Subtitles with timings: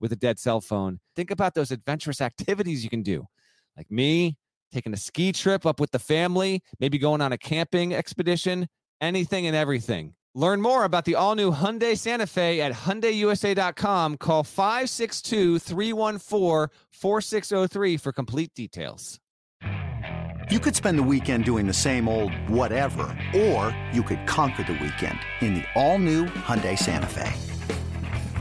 [0.00, 1.00] with a dead cell phone.
[1.14, 3.26] Think about those adventurous activities you can do,
[3.76, 4.36] like me
[4.72, 8.66] taking a ski trip up with the family, maybe going on a camping expedition,
[9.00, 10.14] anything and everything.
[10.34, 14.18] Learn more about the all new Hyundai Santa Fe at HyundaiUSA.com.
[14.18, 19.18] Call 562 314 4603 for complete details.
[20.50, 24.74] You could spend the weekend doing the same old whatever, or you could conquer the
[24.74, 27.32] weekend in the all new Hyundai Santa Fe.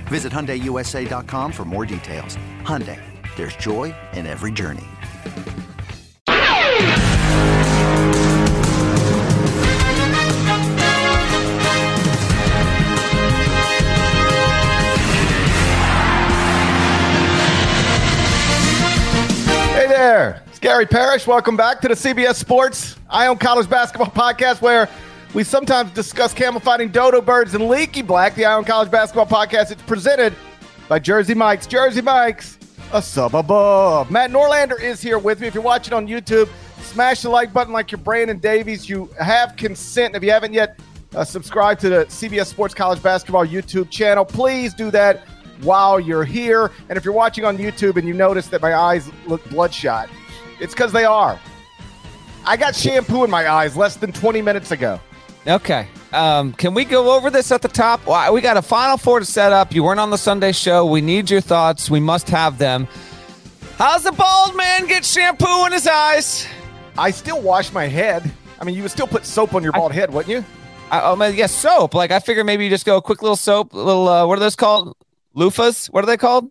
[0.08, 2.38] Visit HyundaiUSA.com for more details.
[2.62, 3.02] Hyundai,
[3.36, 4.86] there's joy in every journey.
[19.74, 21.28] Hey there, it's Gary Parrish.
[21.28, 24.88] Welcome back to the CBS Sports Eye on College Basketball Podcast, where
[25.36, 28.36] we sometimes discuss camel fighting dodo birds and Leaky Black.
[28.36, 29.70] The Eye on College Basketball Podcast.
[29.70, 30.34] It's presented
[30.88, 31.68] by Jersey Mike's.
[31.68, 32.58] Jersey Mike's,
[32.94, 34.10] a sub above.
[34.10, 35.48] Matt Norlander is here with me.
[35.48, 36.48] If you're watching on YouTube,
[36.80, 38.88] smash the like button like you're Brandon Davies.
[38.88, 40.16] You have consent.
[40.16, 40.80] If you haven't yet
[41.14, 45.26] uh, subscribed to the CBS Sports College Basketball YouTube channel, please do that
[45.64, 46.72] while you're here.
[46.88, 50.08] And if you're watching on YouTube and you notice that my eyes look bloodshot,
[50.62, 51.38] it's because they are.
[52.46, 54.98] I got shampoo in my eyes less than 20 minutes ago.
[55.48, 55.88] Okay.
[56.12, 58.02] Um, can we go over this at the top?
[58.32, 59.74] We got a final four to set up.
[59.74, 60.86] You weren't on the Sunday show.
[60.86, 61.90] We need your thoughts.
[61.90, 62.88] We must have them.
[63.78, 66.48] How's the bald man get shampoo in his eyes?
[66.98, 68.32] I still wash my head.
[68.60, 70.46] I mean, you would still put soap on your bald head, wouldn't you?
[70.90, 71.94] I, oh man, yes, soap.
[71.94, 74.40] Like I figure maybe you just go a quick little soap, little uh, what are
[74.40, 74.96] those called?
[75.36, 75.88] Loofahs?
[75.88, 76.50] What are they called?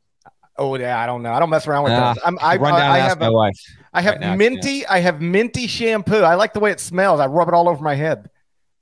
[0.58, 1.32] Oh yeah, I don't know.
[1.32, 2.22] I don't mess around with Nah, those.
[2.26, 3.56] I'm, I, run down I have my a- wife.
[3.94, 4.84] I have right now, minty.
[4.86, 6.16] I have minty shampoo.
[6.22, 7.20] I like the way it smells.
[7.20, 8.28] I rub it all over my head,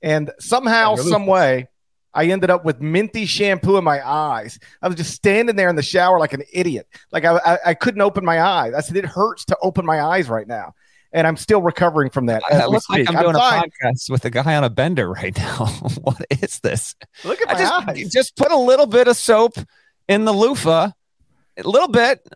[0.03, 1.09] and somehow, really?
[1.09, 1.69] some way,
[2.13, 4.59] I ended up with minty shampoo in my eyes.
[4.81, 6.87] I was just standing there in the shower like an idiot.
[7.11, 8.73] Like I, I, I couldn't open my eyes.
[8.73, 10.75] I said it hurts to open my eyes right now,
[11.13, 12.43] and I'm still recovering from that.
[12.51, 13.15] It looks like speak.
[13.15, 13.63] I'm doing fine.
[13.63, 15.65] a podcast with a guy on a bender right now.
[16.01, 16.95] what is this?
[17.23, 18.11] Look at I just eyes.
[18.11, 19.57] just put a little bit of soap
[20.09, 20.91] in the loofah,
[21.57, 22.27] a little bit,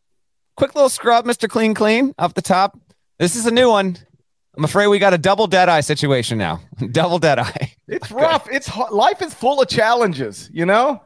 [0.55, 2.79] quick little scrub, Mister Clean Clean, up the top.
[3.19, 3.97] This is a new one.
[4.57, 6.62] I'm afraid we got a double dead eye situation now.
[6.91, 7.73] double dead eye.
[7.88, 8.47] It's rough.
[8.51, 10.50] It's life is full of challenges.
[10.51, 11.01] You know,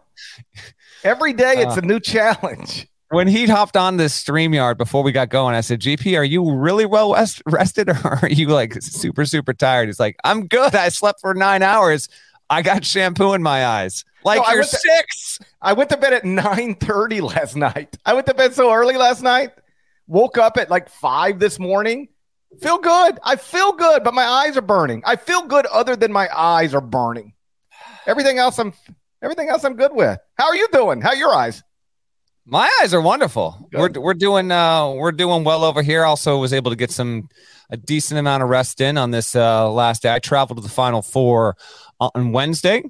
[1.04, 2.88] every day it's Uh, a new challenge.
[3.10, 6.50] When he hopped on this StreamYard before we got going, I said, GP, are you
[6.50, 9.90] really well rest- rested or are you like super, super tired?
[9.90, 10.74] He's like, I'm good.
[10.76, 12.08] I slept for nine hours.
[12.50, 14.06] I got shampoo in my eyes.
[14.24, 15.40] Like No, I you're to- six.
[15.62, 17.98] I went to bed at 9:30 last night.
[18.06, 19.52] I went to bed so early last night.
[20.08, 22.08] Woke up at like 5 this morning.
[22.60, 23.20] Feel good.
[23.24, 25.02] I feel good, but my eyes are burning.
[25.06, 27.34] I feel good other than my eyes are burning.
[28.06, 28.74] Everything else I'm
[29.24, 30.20] everything else I'm good with.
[30.38, 31.02] How are you doing?
[31.02, 31.64] How are your eyes?
[32.46, 33.68] My eyes are wonderful.
[33.72, 33.96] Good.
[33.98, 36.04] We're we're doing uh we're doing well over here.
[36.04, 37.30] Also was able to get some
[37.70, 40.14] a decent amount of rest in on this uh last day.
[40.14, 41.56] I traveled to the final four
[42.00, 42.84] on Wednesday.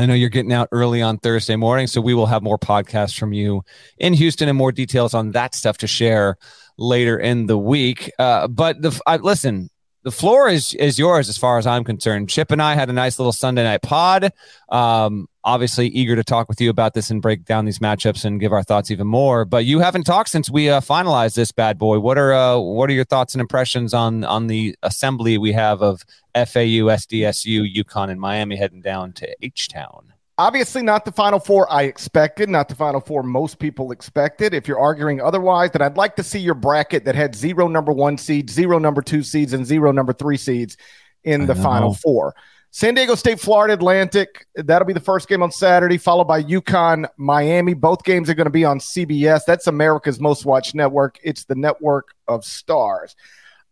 [0.00, 3.18] I know you're getting out early on Thursday morning, so we will have more podcasts
[3.18, 3.62] from you
[3.98, 6.36] in Houston and more details on that stuff to share
[6.76, 8.10] later in the week.
[8.18, 9.70] Uh, but the I, listen,
[10.04, 12.28] the floor is is yours as far as I'm concerned.
[12.28, 14.32] Chip and I had a nice little Sunday night pod.
[14.68, 18.38] Um, obviously, eager to talk with you about this and break down these matchups and
[18.38, 19.44] give our thoughts even more.
[19.44, 21.98] But you haven't talked since we uh, finalized this bad boy.
[21.98, 25.82] What are uh, what are your thoughts and impressions on on the assembly we have
[25.82, 26.02] of
[26.34, 30.12] FAU, SDSU, UConn, and Miami heading down to H Town?
[30.38, 34.54] Obviously, not the final four I expected, not the final four most people expected.
[34.54, 37.92] If you're arguing otherwise, then I'd like to see your bracket that had zero number
[37.92, 40.76] one seeds, zero number two seeds, and zero number three seeds
[41.24, 42.34] in the final four.
[42.70, 44.46] San Diego State, Florida Atlantic.
[44.54, 47.74] That'll be the first game on Saturday, followed by UConn, Miami.
[47.74, 49.40] Both games are going to be on CBS.
[49.46, 51.18] That's America's most watched network.
[51.22, 53.16] It's the network of stars.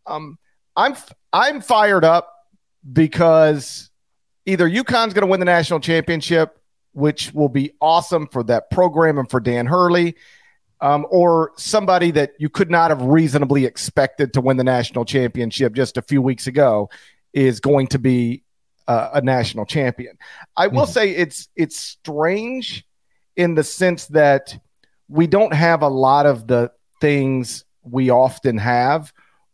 [0.07, 0.39] Um,
[0.77, 0.97] I'm
[1.33, 2.33] I'm fired up
[2.91, 3.91] because
[4.47, 6.59] either UConn's going to win the national championship,
[6.97, 10.17] which will be awesome for that program and for Dan Hurley,
[10.81, 15.75] um, or somebody that you could not have reasonably expected to win the national championship
[15.75, 16.89] just a few weeks ago
[17.35, 18.43] is going to be
[18.89, 20.17] uh, a national champion.
[20.57, 20.91] I will Mhm.
[20.93, 22.87] say it's it's strange
[23.37, 24.57] in the sense that
[25.09, 26.71] we don't have a lot of the
[27.01, 29.13] things we often have,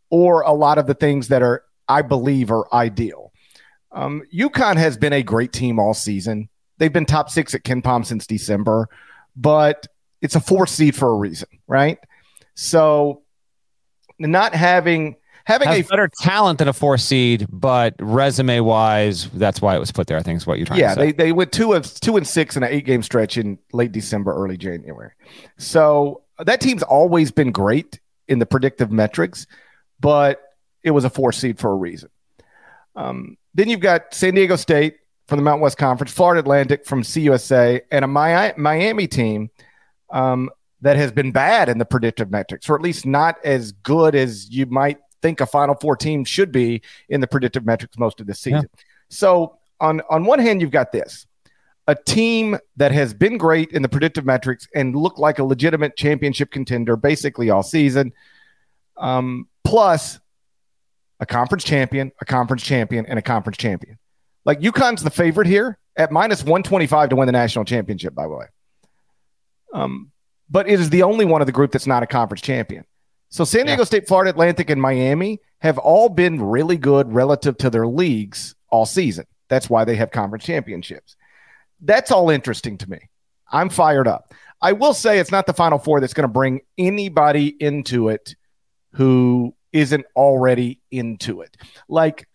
[0.09, 3.33] or a lot of the things that are, I believe, are ideal.
[3.91, 6.47] Um, UConn has been a great team all season.
[6.77, 8.89] They've been top six at KenPom since December,
[9.35, 9.87] but
[10.21, 11.99] it's a four seed for a reason, right?
[12.55, 13.21] So,
[14.19, 15.15] not having
[15.45, 19.79] having Has a better talent than a four seed, but resume wise, that's why it
[19.79, 20.17] was put there.
[20.17, 21.05] I think is what you're trying yeah, to say.
[21.07, 23.59] Yeah, they they went two of two and six in an eight game stretch in
[23.71, 25.11] late December, early January.
[25.57, 29.45] So that team's always been great in the predictive metrics,
[29.99, 30.41] but
[30.83, 32.09] it was a four seed for a reason.
[32.95, 34.97] Um, then you've got San Diego State
[35.33, 39.49] from the Mountain West Conference, Florida Atlantic from CUSA, and a Miami team
[40.11, 40.47] um,
[40.81, 44.47] that has been bad in the predictive metrics, or at least not as good as
[44.51, 48.27] you might think a Final Four team should be in the predictive metrics most of
[48.27, 48.69] the season.
[48.71, 48.83] Yeah.
[49.09, 51.25] So on on one hand, you've got this
[51.87, 55.97] a team that has been great in the predictive metrics and looked like a legitimate
[55.97, 58.13] championship contender basically all season,
[58.97, 60.19] um, plus
[61.19, 63.97] a conference champion, a conference champion, and a conference champion.
[64.45, 68.35] Like UConn's the favorite here at minus 125 to win the national championship, by the
[68.35, 68.45] way.
[69.73, 70.11] Um,
[70.49, 72.85] but it is the only one of the group that's not a conference champion.
[73.29, 73.85] So San Diego yeah.
[73.85, 78.85] State, Florida Atlantic, and Miami have all been really good relative to their leagues all
[78.85, 79.25] season.
[79.49, 81.15] That's why they have conference championships.
[81.81, 83.09] That's all interesting to me.
[83.51, 84.33] I'm fired up.
[84.61, 88.35] I will say it's not the Final Four that's going to bring anybody into it
[88.93, 91.57] who isn't already into it.
[91.89, 92.27] Like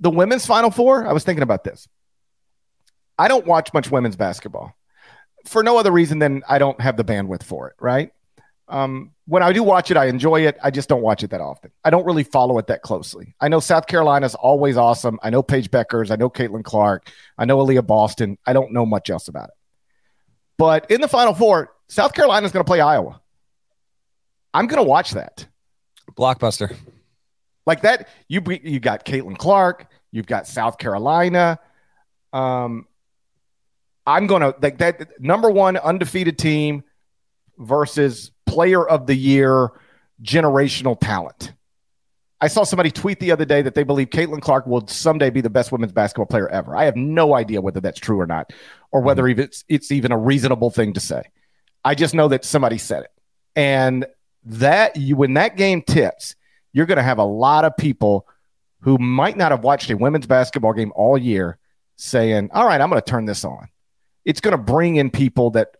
[0.00, 1.88] the women's Final Four, I was thinking about this.
[3.18, 4.76] I don't watch much women's basketball
[5.46, 8.12] for no other reason than I don't have the bandwidth for it, right?
[8.68, 10.58] Um, when I do watch it, I enjoy it.
[10.62, 11.70] I just don't watch it that often.
[11.84, 13.34] I don't really follow it that closely.
[13.40, 15.18] I know South Carolina's always awesome.
[15.22, 16.10] I know Paige Bueckers.
[16.10, 17.10] I know Caitlin Clark.
[17.38, 18.36] I know Aliyah Boston.
[18.46, 19.54] I don't know much else about it.
[20.58, 23.20] But in the Final Four, South Carolina's going to play Iowa.
[24.52, 25.46] I'm going to watch that.
[26.16, 26.76] Blockbuster.
[27.68, 29.88] Like that, you you got Caitlin Clark.
[30.10, 31.58] You've got South Carolina.
[32.32, 32.86] Um,
[34.06, 36.82] I'm going to like that number one undefeated team
[37.58, 39.70] versus player of the year
[40.22, 41.52] generational talent.
[42.40, 45.42] I saw somebody tweet the other day that they believe Caitlin Clark will someday be
[45.42, 46.74] the best women's basketball player ever.
[46.74, 48.50] I have no idea whether that's true or not,
[48.92, 49.40] or whether mm-hmm.
[49.40, 51.24] it's it's even a reasonable thing to say.
[51.84, 53.10] I just know that somebody said it,
[53.54, 54.06] and
[54.44, 56.34] that you when that game tips,
[56.78, 58.24] you're going to have a lot of people
[58.82, 61.58] who might not have watched a women's basketball game all year
[61.96, 63.68] saying, "All right, I'm going to turn this on."
[64.24, 65.72] It's going to bring in people that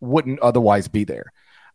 [0.00, 1.30] wouldn't otherwise be there.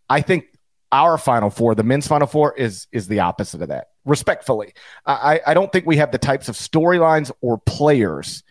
[0.09, 0.45] I think
[0.91, 3.89] our final four, the men's final four, is is the opposite of that.
[4.03, 4.73] Respectfully,
[5.05, 8.41] I, I don't think we have the types of storylines or players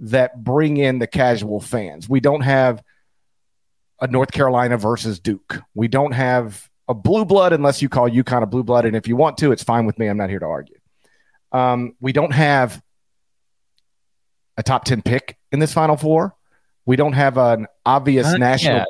[0.00, 2.08] that bring in the casual fans.
[2.08, 2.82] We don't have
[4.00, 5.60] a North Carolina versus Duke.
[5.74, 9.06] We don't have a blue blood unless you call UConn a blue blood, and if
[9.06, 10.06] you want to, it's fine with me.
[10.06, 10.76] I'm not here to argue.
[11.52, 12.82] Um, we don't have
[14.56, 16.34] a top ten pick in this Final Four.
[16.86, 18.76] We don't have an obvious not national.
[18.76, 18.88] Yet.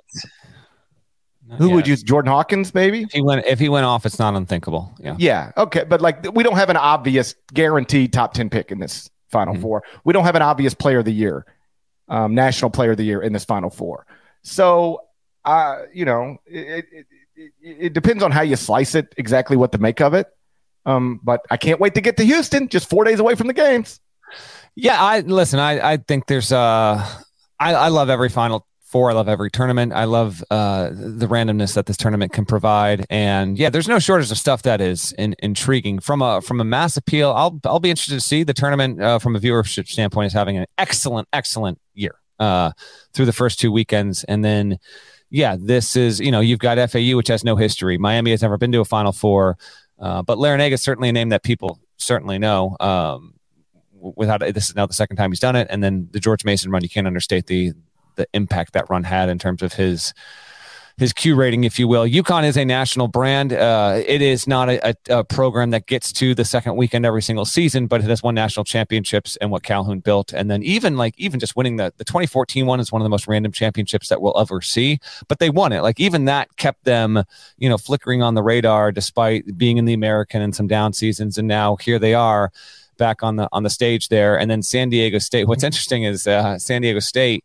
[1.59, 2.75] Who would use Jordan Hawkins?
[2.75, 4.95] Maybe if he went if he went off, it's not unthinkable.
[5.01, 5.17] Yeah.
[5.19, 5.53] Yeah.
[5.57, 9.55] Okay, but like we don't have an obvious guaranteed top ten pick in this Final
[9.55, 9.63] mm-hmm.
[9.63, 9.83] Four.
[10.05, 11.47] We don't have an obvious Player of the Year,
[12.09, 14.07] um, National Player of the Year in this Final Four.
[14.43, 15.03] So,
[15.45, 17.07] uh, you know, it, it,
[17.61, 19.15] it, depends on how you slice it.
[19.17, 20.27] Exactly what to make of it.
[20.87, 22.69] Um, but I can't wait to get to Houston.
[22.69, 24.01] Just four days away from the games.
[24.75, 25.59] Yeah, I listen.
[25.59, 27.07] I I think there's uh,
[27.59, 29.11] I I love every Final four.
[29.11, 29.93] I love every tournament.
[29.93, 34.31] I love uh, the randomness that this tournament can provide, and yeah, there's no shortage
[34.31, 37.33] of stuff that is in, intriguing from a from a mass appeal.
[37.33, 40.57] I'll I'll be interested to see the tournament uh, from a viewership standpoint is having
[40.57, 42.73] an excellent excellent year uh,
[43.13, 44.79] through the first two weekends, and then
[45.31, 47.99] yeah, this is you know you've got FAU which has no history.
[47.99, 49.59] Miami has never been to a Final Four,
[49.99, 52.77] uh, but Larrañaga is certainly a name that people certainly know.
[52.81, 53.35] Um,
[54.01, 56.71] without this is now the second time he's done it, and then the George Mason
[56.71, 57.73] run, you can't understate the
[58.17, 60.13] the impact that run had in terms of his
[60.99, 62.05] his Q rating, if you will.
[62.05, 63.53] UConn is a national brand.
[63.53, 67.23] Uh, it is not a, a, a, program that gets to the second weekend every
[67.23, 70.33] single season, but it has won national championships and what Calhoun built.
[70.33, 73.11] And then even like even just winning the the 2014 one is one of the
[73.11, 74.99] most random championships that we'll ever see.
[75.29, 75.83] But they won it.
[75.83, 77.23] Like even that kept them,
[77.59, 81.39] you know, flickering on the radar despite being in the American and some down seasons.
[81.39, 82.51] And now here they are
[82.97, 84.39] back on the on the stage there.
[84.39, 85.47] And then San Diego State.
[85.47, 87.45] What's interesting is uh, San Diego State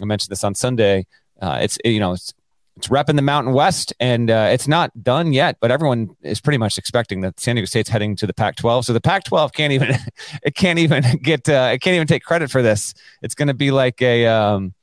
[0.00, 1.06] I mentioned this on Sunday.
[1.40, 2.32] Uh, it's you know it's
[2.76, 5.56] it's repping the Mountain West, and uh, it's not done yet.
[5.60, 8.84] But everyone is pretty much expecting that San Diego State's heading to the Pac-12.
[8.84, 9.96] So the Pac-12 can't even
[10.42, 12.94] it can't even get uh, it can't even take credit for this.
[13.22, 14.74] It's going to be like a um,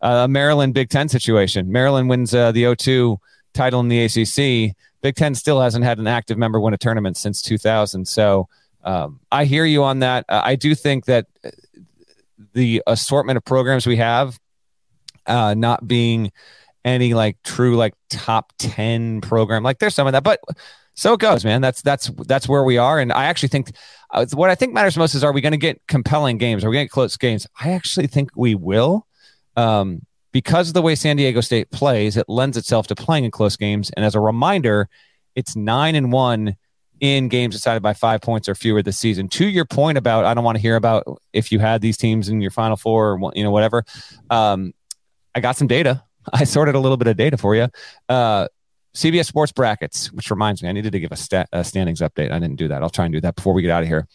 [0.00, 1.70] uh, Maryland Big Ten situation.
[1.70, 3.18] Maryland wins uh, the O2
[3.54, 4.74] title in the ACC.
[5.00, 8.06] Big Ten still hasn't had an active member win a tournament since 2000.
[8.06, 8.48] So
[8.84, 10.24] um, I hear you on that.
[10.28, 11.26] Uh, I do think that
[12.52, 14.38] the assortment of programs we have,
[15.26, 16.32] uh, not being
[16.84, 20.40] any like true like top 10 program, like there's some of that, but
[20.94, 21.60] so it goes, man.
[21.60, 23.72] That's that's that's where we are, and I actually think
[24.10, 26.64] uh, what I think matters most is are we going to get compelling games?
[26.64, 27.46] Are we going to get close games?
[27.58, 29.06] I actually think we will,
[29.56, 32.16] um, because of the way San Diego State plays.
[32.16, 34.88] It lends itself to playing in close games, and as a reminder,
[35.34, 36.56] it's nine and one
[37.00, 39.28] in games decided by five points or fewer this season.
[39.28, 42.28] To your point about, I don't want to hear about if you had these teams
[42.28, 43.82] in your Final Four or you know whatever.
[44.28, 44.74] Um,
[45.34, 46.04] I got some data.
[46.32, 47.68] I sorted a little bit of data for you.
[48.08, 48.48] Uh,
[48.94, 52.30] CBS Sports brackets, which reminds me, I needed to give a, a standings update.
[52.30, 52.82] I didn't do that.
[52.82, 54.06] I'll try and do that before we get out of here.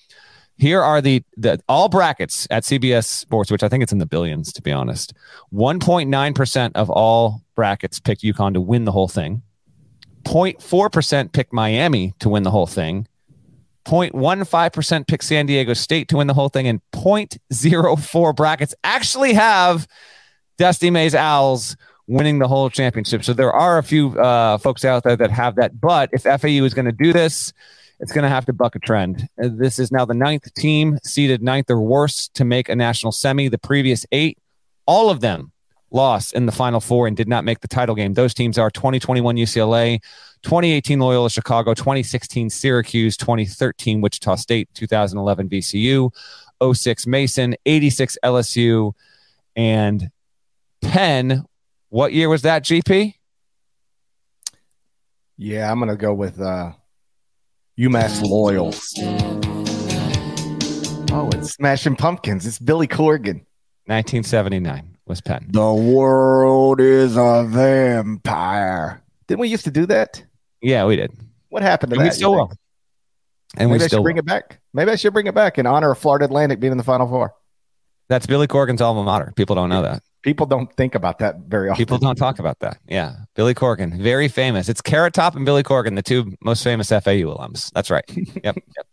[0.59, 4.07] Here are the, the all brackets at CBS Sports, which I think it's in the
[4.07, 5.13] billions, to be honest.
[5.53, 9.43] 1.9% of all brackets picked UConn to win the whole thing.
[10.23, 13.07] 0.4% picked Miami to win the whole thing.
[13.85, 16.67] 0.15% picked San Diego State to win the whole thing.
[16.67, 19.87] And 0.04 brackets actually have
[20.57, 23.23] Dusty May's Owls winning the whole championship.
[23.23, 25.79] So there are a few uh, folks out there that have that.
[25.79, 27.53] But if FAU is going to do this,
[27.99, 29.27] it's going to have to buck a trend.
[29.41, 33.11] Uh, this is now the ninth team seeded ninth or worse to make a national
[33.11, 33.49] semi.
[33.49, 34.37] The previous eight,
[34.85, 35.51] all of them
[35.89, 38.13] lost in the final four and did not make the title game.
[38.13, 40.01] Those teams are 2021 UCLA,
[40.43, 46.11] 2018 Loyola Chicago, 2016 Syracuse, 2013 Wichita State, 2011 VCU,
[46.73, 48.93] 06 Mason, 86 LSU,
[49.55, 50.11] and
[50.81, 51.45] Penn
[51.89, 53.13] what year was that, GP?
[55.37, 56.71] Yeah, I'm going to go with uh,
[57.77, 58.73] UMass Loyal.
[61.11, 62.45] Oh, it's Smashing Pumpkins.
[62.45, 63.45] It's Billy Corgan.
[63.85, 65.47] 1979 was Penn.
[65.51, 69.01] The world is a vampire.
[69.27, 70.23] Didn't we used to do that?
[70.61, 71.11] Yeah, we did.
[71.49, 72.11] What happened to and that?
[72.11, 72.51] We still will.
[73.55, 74.21] And Maybe we I still should bring will.
[74.21, 74.59] it back.
[74.73, 77.07] Maybe I should bring it back in honor of Florida Atlantic being in the Final
[77.07, 77.33] Four.
[78.09, 79.33] That's Billy Corgan's alma mater.
[79.35, 80.01] People don't know that.
[80.27, 81.79] People don't think about that very often.
[81.79, 82.79] People don't talk about that.
[82.85, 83.15] Yeah.
[83.35, 84.67] Billy Corgan, very famous.
[84.67, 87.71] It's Carrot Top and Billy Corgan, the two most famous FAU alums.
[87.71, 88.03] That's right.
[88.43, 88.57] yep.
[88.57, 88.87] yep.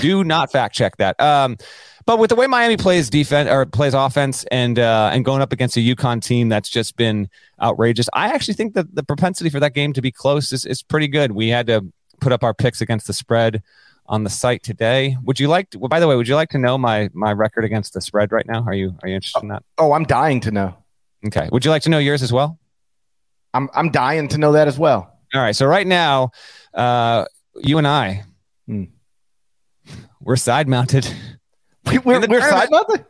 [0.00, 1.20] Do not fact check that.
[1.20, 1.58] Um,
[2.06, 5.52] but with the way Miami plays defense or plays offense and uh, and going up
[5.52, 7.28] against a UConn team that's just been
[7.62, 10.82] outrageous, I actually think that the propensity for that game to be close is, is
[10.82, 11.30] pretty good.
[11.30, 11.86] We had to
[12.20, 13.62] put up our picks against the spread
[14.06, 15.16] on the site today.
[15.24, 17.32] Would you like to, well, by the way, would you like to know my my
[17.32, 18.64] record against the spread right now?
[18.66, 19.62] Are you are you interested in that?
[19.78, 20.76] Oh, I'm dying to know.
[21.26, 21.48] Okay.
[21.50, 22.58] Would you like to know yours as well?
[23.54, 25.18] I'm I'm dying to know that as well.
[25.34, 25.56] All right.
[25.56, 26.30] So right now,
[26.74, 27.24] uh,
[27.56, 28.24] you and I,
[28.66, 28.84] hmm.
[30.20, 31.08] we're side mounted.
[31.86, 33.04] We, we're, we're side mounted.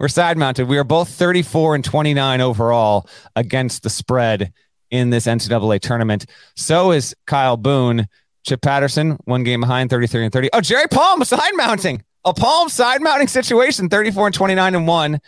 [0.00, 0.66] We're side mounted.
[0.66, 4.50] We are both 34 and 29 overall against the spread
[4.90, 6.26] in this NCAA tournament.
[6.56, 8.08] So is Kyle Boone.
[8.44, 10.50] Chip Patterson, one game behind, 33 and 30.
[10.52, 12.02] Oh, Jerry Palm side mounting.
[12.24, 15.14] A Palm side mounting situation, 34 and 29 and one.
[15.14, 15.20] And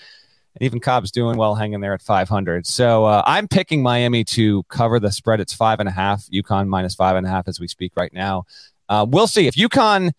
[0.61, 2.67] even Cobb's doing well, hanging there at 500.
[2.67, 5.41] So uh, I'm picking Miami to cover the spread.
[5.41, 6.25] It's five and a half.
[6.27, 8.45] UConn minus five and a half as we speak right now.
[8.89, 10.13] Uh, we'll see if UConn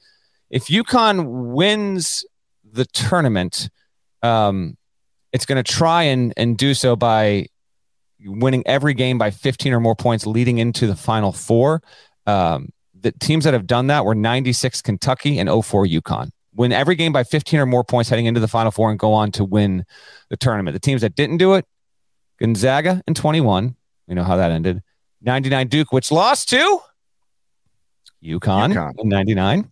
[0.49, 2.25] if UConn wins
[2.63, 3.69] the tournament.
[4.21, 4.77] Um,
[5.31, 7.47] it's going to try and and do so by
[8.23, 11.81] winning every game by 15 or more points leading into the final four.
[12.25, 12.69] Um,
[13.01, 16.29] the teams that have done that were 96 Kentucky and 04 UConn.
[16.55, 19.13] Win every game by 15 or more points heading into the Final Four and go
[19.13, 19.85] on to win
[20.29, 20.73] the tournament.
[20.73, 21.65] The teams that didn't do it,
[22.39, 23.75] Gonzaga in 21.
[24.07, 24.81] We know how that ended.
[25.21, 26.79] 99 Duke, which lost to
[28.23, 28.93] UConn, UConn.
[28.97, 29.71] in 99.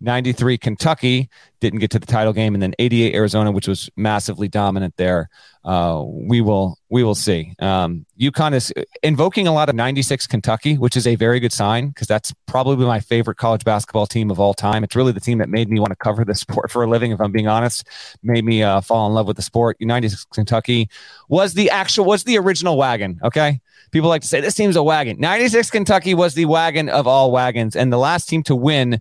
[0.00, 1.28] 93 Kentucky
[1.60, 5.28] didn't get to the title game, and then 88 Arizona, which was massively dominant there.
[5.64, 7.52] Uh, we will we will see.
[7.58, 11.88] Um, UConn is invoking a lot of 96 Kentucky, which is a very good sign
[11.88, 14.84] because that's probably my favorite college basketball team of all time.
[14.84, 17.10] It's really the team that made me want to cover the sport for a living.
[17.10, 17.86] If I'm being honest,
[18.22, 19.76] made me uh, fall in love with the sport.
[19.80, 20.88] 96 Kentucky
[21.28, 23.18] was the actual was the original wagon.
[23.24, 23.60] Okay.
[23.90, 25.18] People like to say this team's a wagon.
[25.18, 29.00] 96 Kentucky was the wagon of all wagons, and the last team to win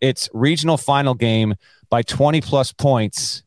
[0.00, 1.54] its regional final game
[1.88, 3.42] by 20 plus points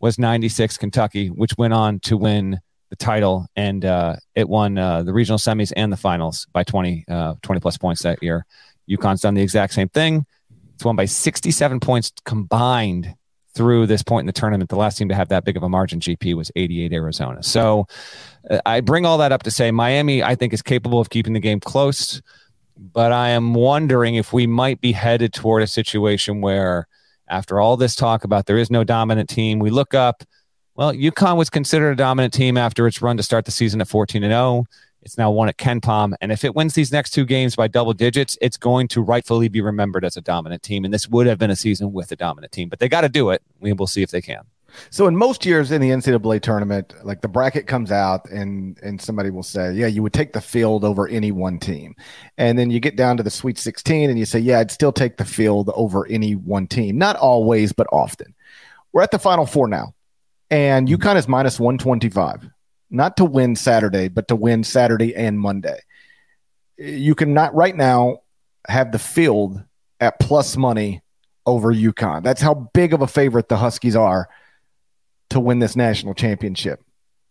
[0.00, 2.60] was 96 Kentucky, which went on to win
[2.90, 3.46] the title.
[3.56, 7.60] And uh, it won uh, the regional semis and the finals by 20, uh, 20
[7.60, 8.44] plus points that year.
[8.88, 10.26] UConn's done the exact same thing.
[10.74, 13.14] It's won by 67 points combined
[13.54, 14.68] through this point in the tournament.
[14.68, 17.42] The last team to have that big of a margin GP was 88 Arizona.
[17.42, 17.86] So
[18.50, 21.32] uh, I bring all that up to say Miami, I think, is capable of keeping
[21.32, 22.20] the game close
[22.76, 26.86] but I am wondering if we might be headed toward a situation where,
[27.28, 30.24] after all this talk about there is no dominant team, we look up
[30.76, 33.88] Well, UConn was considered a dominant team after its run to start the season at
[33.88, 34.66] 14 and 0.
[35.02, 36.14] It's now won at KenPom.
[36.20, 39.48] And if it wins these next two games by double digits, it's going to rightfully
[39.48, 40.84] be remembered as a dominant team.
[40.84, 43.08] And this would have been a season with a dominant team, but they got to
[43.08, 43.40] do it.
[43.60, 44.42] We will see if they can.
[44.90, 49.00] So in most years in the NCAA tournament, like the bracket comes out and and
[49.00, 51.94] somebody will say, "Yeah, you would take the field over any one team,"
[52.38, 54.92] and then you get down to the Sweet 16 and you say, "Yeah, I'd still
[54.92, 58.34] take the field over any one team." Not always, but often.
[58.92, 59.94] We're at the Final Four now,
[60.50, 61.02] and mm-hmm.
[61.02, 62.48] UConn is minus 125,
[62.90, 65.80] not to win Saturday, but to win Saturday and Monday.
[66.78, 68.18] You can not right now
[68.68, 69.62] have the field
[70.00, 71.02] at plus money
[71.46, 72.22] over UConn.
[72.22, 74.28] That's how big of a favorite the Huskies are
[75.30, 76.82] to win this national championship.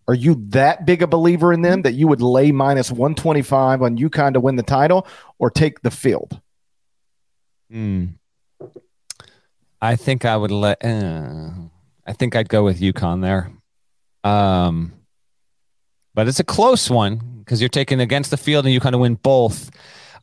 [0.07, 3.97] Are you that big a believer in them that you would lay minus 125 on
[3.97, 5.07] UConn to win the title
[5.39, 6.39] or take the field?
[7.71, 8.05] Hmm.
[9.81, 10.83] I think I would let.
[10.83, 11.49] Uh,
[12.05, 13.51] I think I'd go with UConn there.
[14.23, 14.93] Um,
[16.13, 19.01] but it's a close one because you're taking against the field and you kind of
[19.01, 19.69] win both.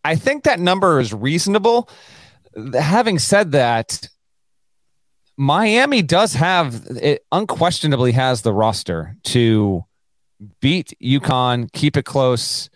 [0.04, 1.88] I think that number is reasonable.
[2.74, 4.08] Having said that,
[5.36, 9.84] Miami does have it unquestionably has the roster to
[10.60, 12.68] beat UConn, keep it close.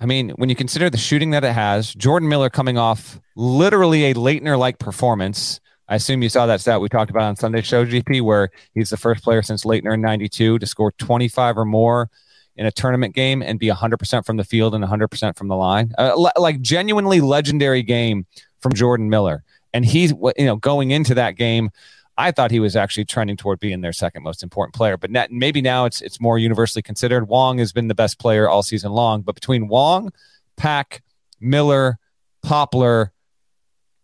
[0.00, 4.06] I mean, when you consider the shooting that it has, Jordan Miller coming off literally
[4.06, 5.60] a Laettner like performance.
[5.88, 8.90] I assume you saw that stat we talked about on Sunday show, GP, where he's
[8.90, 12.10] the first player since Laettner in 92 to score 25 or more
[12.56, 15.92] in a tournament game and be 100% from the field and 100% from the line.
[15.98, 18.26] Uh, like genuinely legendary game
[18.60, 19.44] from Jordan Miller.
[19.74, 21.70] And he's, you know, going into that game,
[22.16, 24.96] I thought he was actually trending toward being their second most important player.
[24.96, 27.28] But maybe now it's it's more universally considered.
[27.28, 29.22] Wong has been the best player all season long.
[29.22, 30.12] But between Wong,
[30.56, 31.02] Pack,
[31.40, 31.98] Miller,
[32.42, 33.12] Poplar,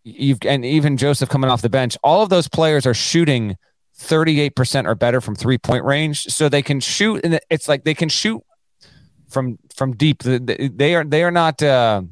[0.03, 3.55] you've and even Joseph coming off the bench, all of those players are shooting
[3.97, 6.23] 38% or better from three point range.
[6.23, 8.43] So they can shoot, and it's like they can shoot
[9.29, 10.23] from from deep.
[10.23, 11.63] They are they are not.
[11.63, 12.03] Uh,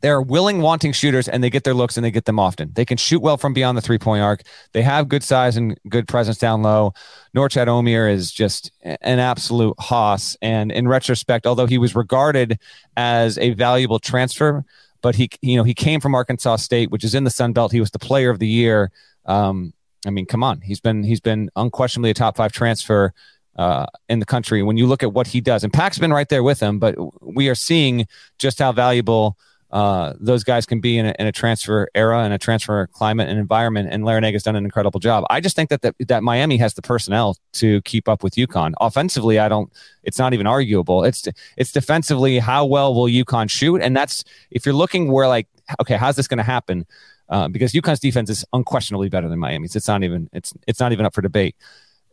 [0.00, 2.72] they're willing, wanting shooters, and they get their looks and they get them often.
[2.74, 4.42] They can shoot well from beyond the three point arc.
[4.72, 6.92] They have good size and good presence down low.
[7.36, 10.36] Norchad Omier is just an absolute hoss.
[10.40, 12.58] And in retrospect, although he was regarded
[12.96, 14.64] as a valuable transfer,
[15.02, 17.72] but he, you know, he came from Arkansas State, which is in the Sun Belt.
[17.72, 18.90] He was the Player of the Year.
[19.26, 19.72] Um,
[20.06, 23.12] I mean, come on, he's been he's been unquestionably a top five transfer
[23.56, 24.62] uh, in the country.
[24.62, 26.96] When you look at what he does, and Pack's been right there with him, but
[27.22, 28.06] we are seeing
[28.38, 29.36] just how valuable
[29.70, 33.28] uh, those guys can be in a, in a, transfer era and a transfer climate
[33.28, 33.90] and environment.
[33.92, 35.24] And Larrañaga has done an incredible job.
[35.28, 38.72] I just think that, that that Miami has the personnel to keep up with UConn.
[38.80, 39.70] Offensively, I don't.
[40.02, 41.04] It's not even arguable.
[41.04, 41.28] It's
[41.58, 45.48] it's defensively how well will UConn shoot, and that's if you're looking where like
[45.80, 46.86] okay, how's this going to happen?
[47.28, 49.76] Uh, because UConn's defense is unquestionably better than Miami's.
[49.76, 51.56] It's not even it's it's not even up for debate.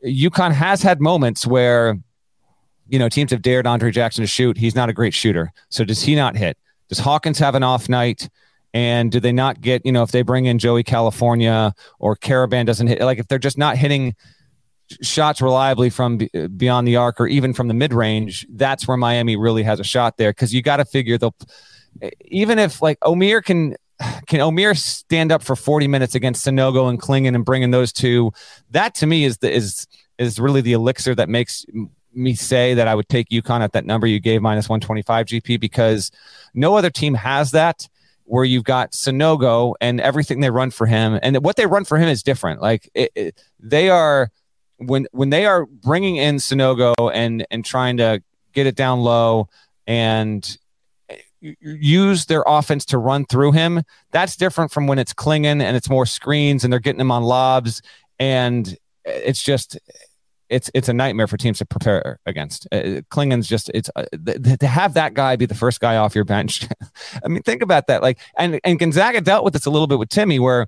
[0.05, 1.97] UConn has had moments where
[2.89, 4.57] you know teams have dared Andre Jackson to shoot.
[4.57, 6.57] He's not a great shooter, so does he not hit?
[6.89, 8.29] Does Hawkins have an off night?
[8.73, 12.65] And do they not get, you know, if they bring in Joey Calcaterra or Karaban
[12.65, 14.15] doesn't hit, like if they're just not hitting
[15.01, 18.97] shots reliably from uh, beyond the arc or even from the mid range, that's where
[18.97, 20.33] Miami really has a shot there.
[20.33, 21.35] Cause you got to figure they'll,
[22.01, 23.77] eh, even if like Omier can,
[24.27, 28.33] can Omier stand up for 40 minutes against Sanogo and Clingan and bringing those two?
[28.71, 31.65] That to me is the, is, is really the elixir that makes
[32.15, 35.59] me say that I would take UConn at that number you gave minus 125 GP
[35.59, 36.11] because
[36.55, 37.87] no other team has that
[38.25, 41.97] where you've got Sanogo and everything they run for him and what they run for
[41.97, 42.61] him is different.
[42.61, 44.31] Like it, it, they are
[44.77, 48.21] when when they are bringing in Sanogo and and trying to
[48.53, 49.47] get it down low
[49.85, 50.57] and
[51.09, 51.17] eh,
[51.61, 53.83] use their offense to run through him.
[54.11, 57.23] That's different from when it's Clingan and it's more screens and they're getting him on
[57.23, 57.81] lobs
[58.19, 58.67] and
[59.05, 59.77] eh, it's just
[60.49, 62.67] it's it's a nightmare for teams to prepare against.
[62.71, 66.15] Uh, Clingan's just it's uh, th- to have that guy be the first guy off
[66.15, 66.67] your bench.
[67.23, 68.01] I mean, think about that.
[68.01, 70.67] Like, and and Gonzaga dealt with this a little bit with Timmy, where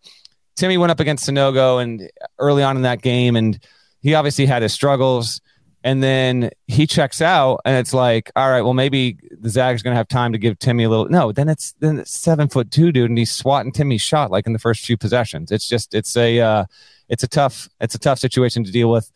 [0.55, 2.09] Timmy went up against Sanogo and
[2.39, 3.59] early on in that game, and
[4.01, 5.41] he obviously had his struggles.
[5.83, 9.93] And then he checks out, and it's like, all right, well, maybe the Zag's going
[9.93, 11.07] to have time to give Timmy a little.
[11.07, 14.47] No, then it's then it's seven foot two dude, and he's swatting Timmy's shot like
[14.47, 15.51] in the first few possessions.
[15.51, 16.65] It's just it's a uh,
[17.07, 19.09] it's a tough it's a tough situation to deal with.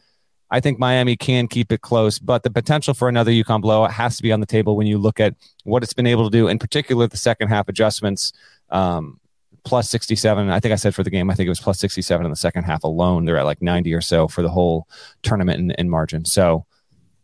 [0.51, 4.17] I think Miami can keep it close, but the potential for another UConn blowout has
[4.17, 5.33] to be on the table when you look at
[5.63, 8.33] what it's been able to do, in particular the second half adjustments.
[8.69, 9.19] Um,
[9.63, 10.49] plus 67.
[10.49, 12.35] I think I said for the game, I think it was plus 67 in the
[12.35, 13.25] second half alone.
[13.25, 14.87] They're at like 90 or so for the whole
[15.21, 16.25] tournament in, in margin.
[16.25, 16.65] So,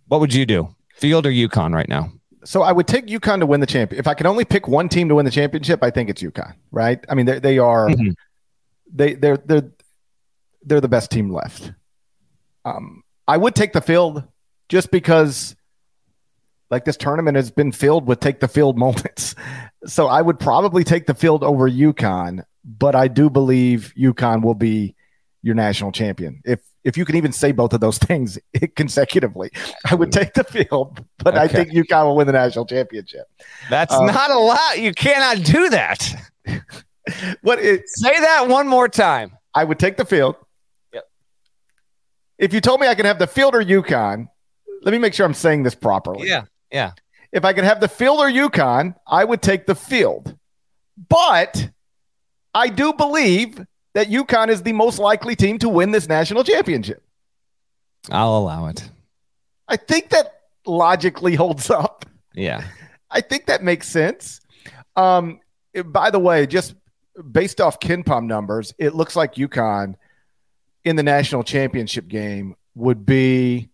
[0.07, 2.11] what would you do, Field or UConn right now?
[2.45, 3.99] So I would take UConn to win the champion.
[3.99, 6.53] If I could only pick one team to win the championship, I think it's UConn.
[6.71, 7.03] Right?
[7.09, 8.11] I mean, they they are mm-hmm.
[8.93, 9.69] they they're they're
[10.63, 11.73] they're the best team left.
[12.63, 14.23] Um, I would take the field
[14.69, 15.55] just because
[16.69, 19.35] like this tournament has been filled with take the field moments.
[19.85, 24.55] So I would probably take the field over UConn, but I do believe UConn will
[24.55, 24.95] be
[25.41, 26.41] your national champion.
[26.45, 28.39] If if you can even say both of those things
[28.75, 29.51] consecutively,
[29.89, 31.43] I would take the field, but okay.
[31.43, 33.27] I think UConn will win the national championship.
[33.69, 34.79] That's um, not a lot.
[34.79, 36.15] You cannot do that.
[37.41, 39.31] what it, say that one more time.
[39.53, 40.35] I would take the field.
[42.37, 44.27] If you told me I could have the field or UConn,
[44.83, 46.27] let me make sure I'm saying this properly.
[46.27, 46.43] Yeah.
[46.71, 46.91] Yeah.
[47.31, 50.35] If I could have the field or UConn, I would take the field.
[51.09, 51.69] But
[52.53, 53.59] I do believe
[53.93, 57.03] that UConn is the most likely team to win this national championship.
[58.09, 58.89] I'll allow it.
[59.67, 62.05] I think that logically holds up.
[62.33, 62.63] Yeah.
[63.09, 64.41] I think that makes sense.
[64.95, 65.39] Um,
[65.85, 66.75] by the way, just
[67.31, 69.95] based off KenPom numbers, it looks like UConn
[70.87, 73.69] in the national championship game would be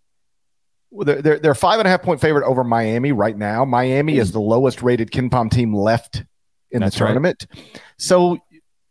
[0.90, 3.64] they're, they're five and a half point favorite over Miami right now.
[3.64, 6.24] Miami is the lowest rated KenPom team left
[6.70, 7.46] in That's the tournament.
[7.54, 7.82] Right.
[7.98, 8.38] So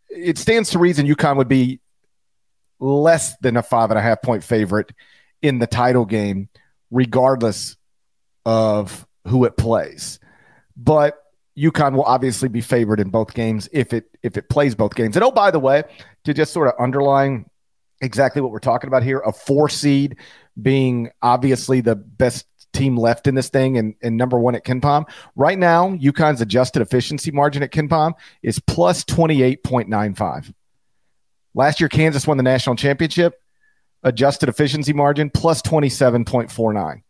[0.09, 1.81] it stands to reason UConn would be
[2.79, 4.91] less than a five and a half point favorite
[5.41, 6.49] in the title game,
[6.91, 7.75] regardless
[8.45, 10.19] of who it plays.
[10.77, 11.21] But
[11.57, 15.15] UConn will obviously be favored in both games if it if it plays both games.
[15.15, 15.83] And oh, by the way,
[16.23, 17.45] to just sort of underline
[18.03, 20.17] exactly what we're talking about here, a four seed
[20.61, 25.05] being obviously the best team left in this thing and, and number one at KenPom.
[25.35, 30.53] Right now, UConn's adjusted efficiency margin at KenPom is plus 28.95.
[31.55, 33.39] Last year, Kansas won the national championship,
[34.01, 37.03] adjusted efficiency margin plus 27.49.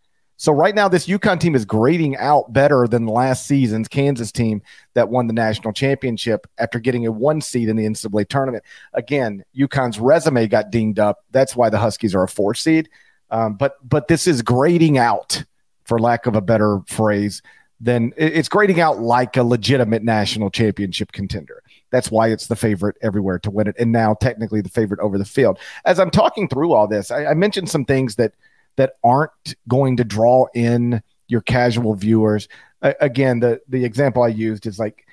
[0.44, 4.62] So right now, this UConn team is grading out better than last season's Kansas team
[4.94, 8.66] that won the national championship after getting a one seed in the NCAA tournament.
[8.94, 11.24] Again, UConn's resume got dinged up.
[11.32, 12.90] That's why the Huskies are a four seed.
[13.32, 15.46] Um, but but this is grading out,
[15.86, 17.42] for lack of a better phrase,
[17.80, 21.64] then it's grading out like a legitimate national championship contender.
[21.90, 25.18] That's why it's the favorite everywhere to win it, and now technically the favorite over
[25.18, 25.58] the field.
[25.86, 28.34] As I'm talking through all this, I, I mentioned some things that
[28.76, 32.48] that aren't going to draw in your casual viewers.
[32.82, 35.06] Again, the the example I used is like,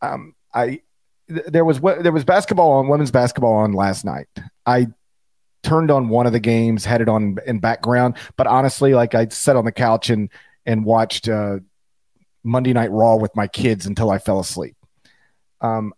[0.00, 0.80] um, I
[1.28, 4.28] there was there was basketball on women's basketball on last night.
[4.64, 4.88] I
[5.62, 8.16] turned on one of the games, had it on in background.
[8.36, 10.30] But honestly, like I sat on the couch and
[10.64, 11.58] and watched uh,
[12.44, 14.76] Monday Night Raw with my kids until I fell asleep.
[15.60, 15.92] Um,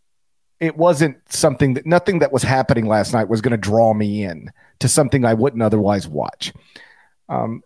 [0.61, 4.25] it wasn't something that nothing that was happening last night was going to draw me
[4.25, 4.51] in
[4.81, 6.53] to something I wouldn't otherwise watch.
[7.29, 7.63] Um,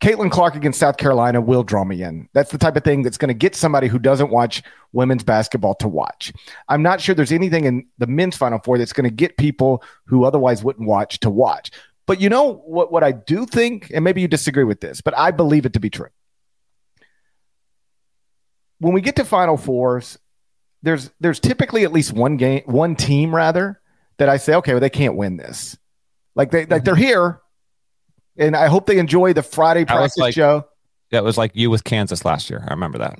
[0.00, 2.28] Caitlin Clark against South Carolina will draw me in.
[2.32, 5.74] That's the type of thing that's going to get somebody who doesn't watch women's basketball
[5.76, 6.32] to watch.
[6.68, 9.82] I'm not sure there's anything in the men's Final Four that's going to get people
[10.04, 11.72] who otherwise wouldn't watch to watch.
[12.06, 12.92] But you know what?
[12.92, 15.80] What I do think, and maybe you disagree with this, but I believe it to
[15.80, 16.08] be true.
[18.78, 20.16] When we get to Final Fours,
[20.82, 23.80] there's there's typically at least one game, one team rather
[24.18, 25.76] that I say, okay, well they can't win this.
[26.34, 27.40] Like they like they're here,
[28.38, 30.66] and I hope they enjoy the Friday practice like, show.
[31.10, 32.64] That was like you with Kansas last year.
[32.66, 33.18] I remember that.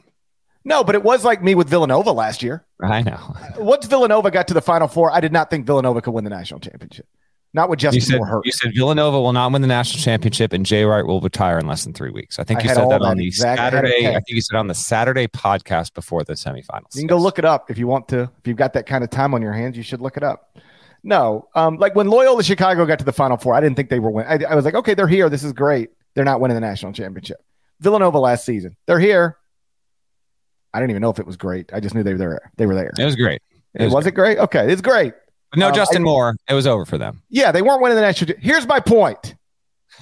[0.65, 2.67] No, but it was like me with Villanova last year.
[2.83, 3.37] I know.
[3.59, 6.31] Once Villanova got to the Final Four, I did not think Villanova could win the
[6.31, 7.07] national championship.
[7.55, 8.47] Not with Justin you said, Moore hurt.
[8.47, 11.67] You said Villanova will not win the national championship, and Jay Wright will retire in
[11.67, 12.39] less than three weeks.
[12.39, 14.07] I think I you said that, that on the exact, Saturday.
[14.07, 16.95] I, I, think you said on the Saturday podcast before the semifinals.
[16.95, 17.09] You can yes.
[17.09, 18.31] go look it up if you want to.
[18.39, 20.59] If you've got that kind of time on your hands, you should look it up.
[21.03, 24.01] No, um, like when Loyola Chicago got to the Final Four, I didn't think they
[24.01, 24.45] were winning.
[24.45, 25.29] I, I was like, okay, they're here.
[25.29, 25.91] This is great.
[26.15, 27.39] They're not winning the national championship.
[27.81, 29.39] Villanova last season, they're here.
[30.75, 31.73] I didn't even know if it was great.
[31.73, 32.53] I just knew they were there.
[32.57, 32.93] They were there.
[32.99, 33.41] It was great.
[33.75, 34.39] It, was, was it great?
[34.39, 35.15] Okay, it's great.
[35.51, 36.37] But no um, Justin I, Moore.
[36.49, 37.23] It was over for them.
[37.31, 38.35] Yeah, they weren't winning the national.
[38.39, 39.35] Here's my point.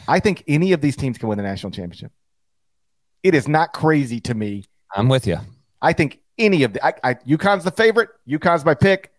[0.09, 2.13] I think any of these teams can win the national championship.
[3.23, 4.65] It is not crazy to me.
[4.95, 5.39] I'm with you.
[5.83, 8.11] I think any of the I, I, UConn's the favorite.
[8.29, 9.13] UConn's my pick.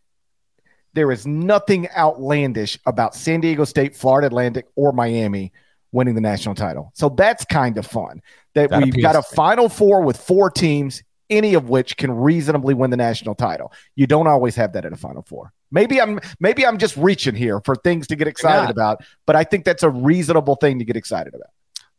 [0.98, 5.54] There is nothing outlandish about San Diego State, Florida Atlantic, or Miami
[5.92, 6.92] winning the national title.
[6.96, 8.20] So that's kind of fun.
[8.56, 12.74] That, that we've got a final four with four teams, any of which can reasonably
[12.74, 13.72] win the national title.
[13.94, 15.54] You don't always have that at a final four.
[15.70, 19.44] Maybe I'm maybe I'm just reaching here for things to get excited about, but I
[19.44, 21.52] think that's a reasonable thing to get excited about.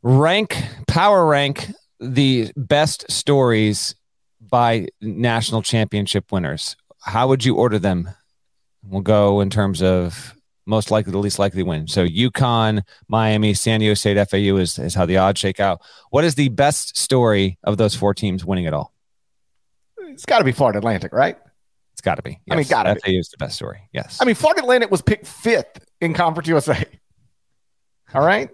[0.03, 3.95] Rank power rank the best stories
[4.41, 6.75] by national championship winners.
[7.03, 8.11] How would you order them
[8.83, 10.35] We'll go in terms of
[10.67, 11.87] most likely the least likely win.
[11.89, 15.81] So UConn, Miami, San Diego State, FAU is, is how the odds shake out.
[16.11, 18.93] What is the best story of those four teams winning it all?
[19.99, 21.39] It's got to be Florida Atlantic, right?
[21.93, 22.41] It's got to be.
[22.47, 22.55] Yes.
[22.55, 23.89] I mean, got to FAU is the best story.
[23.93, 24.19] Yes.
[24.21, 26.85] I mean, Florida Atlantic was picked fifth in Conference USA.
[28.15, 28.49] All right.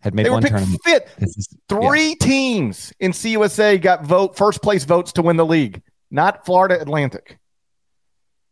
[0.00, 0.80] had made They one picked tournament.
[0.84, 1.14] fifth.
[1.22, 6.44] Is- Three teams in CUSA got vote first place votes to win the league, not
[6.46, 7.38] Florida Atlantic.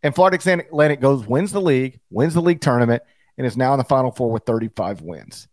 [0.02, 3.02] And Florida Atlantic goes wins the league, wins the league tournament,
[3.38, 5.48] and is now in the Final Four with 35 wins.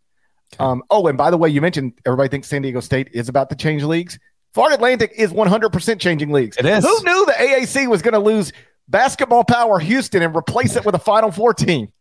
[0.54, 0.64] Okay.
[0.64, 3.50] Um, oh, and by the way, you mentioned everybody thinks San Diego State is about
[3.50, 4.20] to change leagues.
[4.54, 6.58] Florida Atlantic is 100% changing leagues.
[6.58, 6.84] It is.
[6.84, 8.54] Who knew the AAC was going to lose
[8.88, 11.92] basketball power Houston and replace it with a Final Four team?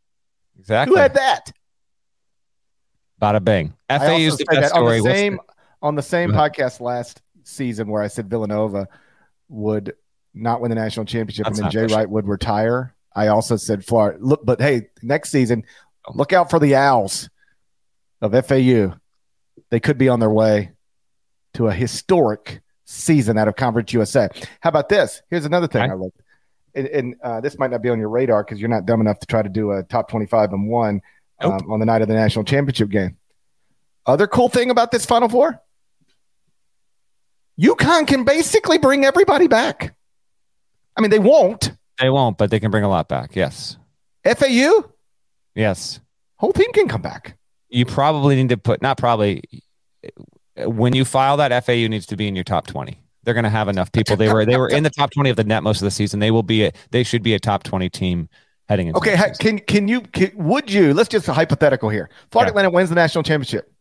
[0.59, 0.95] exactly.
[0.95, 1.53] Who had that?
[3.21, 5.41] Bada FAU also is the best that on the same
[5.81, 8.89] on the same podcast last season where I said Villanova
[9.49, 9.95] would
[10.35, 11.95] not win the national championship That's and then Jay.
[11.95, 12.95] Wright would retire.
[13.15, 14.19] I also said Florida.
[14.21, 15.65] Look, but hey, next season,
[16.15, 17.29] look out for the Owls
[18.21, 18.95] of FAU.
[19.71, 20.73] They could be on their way
[21.55, 24.29] to a historic season out of Conference USA.
[24.61, 25.23] How about this?
[25.29, 25.93] Here's another thing Okay.
[25.93, 26.21] I looked,
[26.75, 29.19] and, and uh, this might not be on your radar because you're not dumb enough
[29.21, 31.03] to try to do a top 25 and one
[31.41, 31.63] Nope.
[31.63, 33.17] um, on the night of the national championship game.
[34.07, 35.61] Other cool thing about this Final Four,
[37.61, 39.95] UConn can basically bring everybody back.
[40.97, 41.73] I mean, they won't.
[42.01, 43.35] They won't, but they can bring a lot back.
[43.37, 43.77] Yes.
[44.25, 44.85] FAU,
[45.55, 46.01] Yes.
[46.37, 47.37] whole team can come back.
[47.69, 49.43] You probably need to put, not probably,
[50.59, 52.99] when you file that, FAU needs to be in your top 20.
[53.25, 54.17] They're going to have enough people.
[54.17, 56.19] They were they were in the top 20 of the net most of the season.
[56.21, 58.29] They will be a, they should be a top 20 team
[58.69, 60.93] heading into Okay, can can you can, would you?
[60.93, 62.11] Let's just hypothetical here.
[62.33, 62.51] Florida Yeah.
[62.51, 63.73] Atlantic wins the national championship.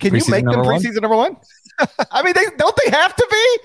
[0.00, 0.80] Can you make them number one?
[0.80, 1.36] preseason number one?
[2.10, 3.58] I mean, they don't they have to be?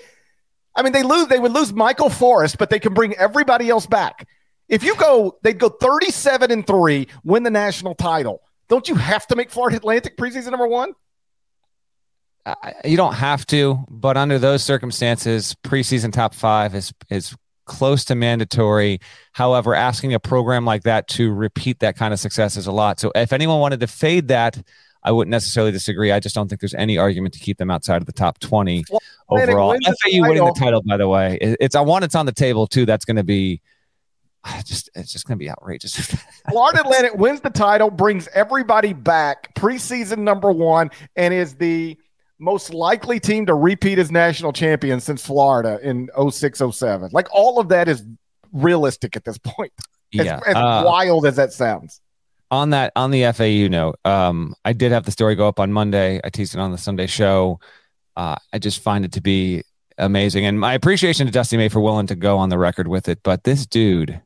[0.76, 1.28] I mean, they lose.
[1.28, 4.28] They would lose Michael Forrest, but they can bring everybody else back.
[4.68, 8.42] If you go, they'd go thirty-seven and three, win the national title.
[8.68, 10.94] Don't you have to make Florida Atlantic preseason number one?
[12.46, 17.36] I- you don't have to, but under those circumstances, preseason top five is is
[17.66, 19.00] close to mandatory.
[19.32, 23.00] However, asking a program like that to repeat that kind of success is a lot.
[23.00, 24.62] So if anyone wanted to fade that,
[25.04, 26.12] I wouldn't necessarily disagree.
[26.12, 28.82] I just don't think there's any argument to keep them outside of the top 20
[28.82, 29.76] Atlantic overall.
[29.84, 30.82] FAU winning the title.
[30.84, 32.86] by the way, it's I want it's on the table too.
[32.86, 33.62] That's going to be
[34.66, 35.96] just it's just going to be outrageous.
[36.50, 41.98] Florida Atlantic wins the title, brings everybody back preseason number one, and is the
[42.40, 47.10] most likely team to repeat as national champion since Florida in 06 07.
[47.14, 48.04] Like all of that is
[48.52, 49.72] realistic at this point.
[50.20, 50.40] As, yeah.
[50.46, 52.02] as Uh, wild as that sounds.
[52.52, 55.72] on that on the FAU note, um, I did have the story go up on
[55.72, 56.20] Monday.
[56.24, 57.60] I teased it on the Sunday show.
[58.16, 59.64] Uh, I just find it to be
[59.98, 63.08] amazing, and my appreciation to Dusty May for willing to go on the record with
[63.10, 63.20] it.
[63.24, 64.22] But this dude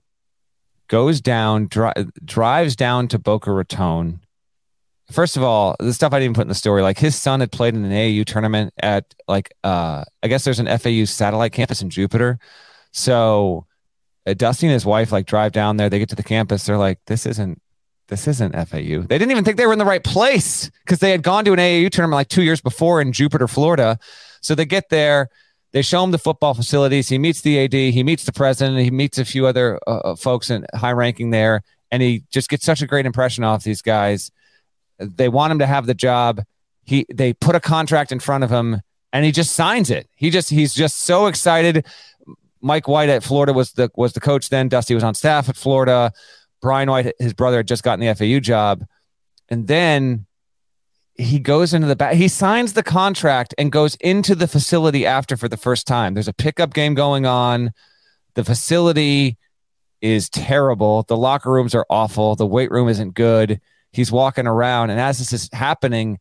[0.88, 1.94] goes down, dri-
[2.26, 4.22] drives down to Boca Raton.
[5.12, 7.52] First of all, the stuff I didn't put in the story, like his son had
[7.52, 11.82] played in an AAU tournament at like uh, I guess there's an FAU satellite campus
[11.82, 12.38] in Jupiter.
[12.92, 13.66] So
[14.28, 15.90] uh, Dusty and his wife like drive down there.
[15.90, 16.66] They get to the campus.
[16.66, 17.60] They're like, this isn't
[18.10, 19.02] this isn't FAU.
[19.08, 21.54] They didn't even think they were in the right place because they had gone to
[21.54, 23.98] an AAU tournament like two years before in Jupiter, Florida.
[24.42, 25.30] So they get there,
[25.72, 27.10] they show him the football facilities.
[27.10, 30.16] He meets the AD, he meets the president, he meets a few other uh, uh,
[30.16, 33.82] folks in high ranking there, and he just gets such a great impression off these
[33.82, 34.32] guys.
[34.98, 36.42] They want him to have the job.
[36.84, 38.82] He they put a contract in front of him,
[39.14, 40.10] and he just signs it.
[40.16, 41.86] He just he's just so excited.
[42.62, 44.68] Mike White at Florida was the was the coach then.
[44.68, 46.12] Dusty was on staff at Florida.
[46.62, 48.86] Brian White, his brother, had just gotten the FAU job,
[49.50, 50.26] and then
[51.20, 52.16] he goes into the back.
[52.16, 56.14] He signs the contract and goes into the facility after for the first time.
[56.14, 57.74] There's a pickup game going on.
[58.36, 59.38] The facility
[60.02, 61.04] is terrible.
[61.04, 62.36] The locker rooms are awful.
[62.36, 63.60] The weight room isn't good.
[63.92, 66.20] He's walking around, and as this is happening,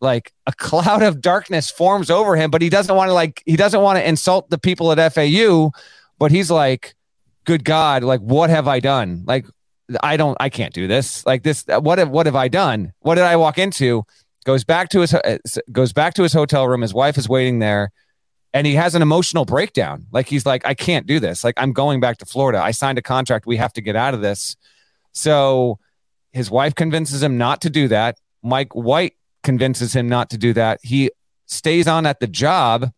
[0.00, 2.50] like a cloud of darkness forms over him.
[2.50, 5.72] But he doesn't want to like he doesn't want to insult the people at FAU.
[6.18, 6.94] But he's like,
[7.44, 8.04] "Good God!
[8.04, 9.24] Like, what have I done?
[9.26, 9.46] Like,
[10.02, 11.24] I don't, I can't do this.
[11.26, 12.92] Like this, what have, what have I done?
[13.00, 14.04] What did I walk into?
[14.44, 15.38] Goes back to his, uh,
[15.70, 16.82] goes back to his hotel room.
[16.82, 17.90] His wife is waiting there,
[18.54, 20.06] and he has an emotional breakdown.
[20.12, 21.44] Like he's like, I can't do this.
[21.44, 22.62] Like I'm going back to Florida.
[22.62, 23.46] I signed a contract.
[23.46, 24.56] We have to get out of this.
[25.12, 25.78] So
[26.32, 28.18] his wife convinces him not to do that.
[28.42, 30.80] Mike White convinces him not to do that.
[30.82, 31.10] He
[31.46, 32.92] stays on at the job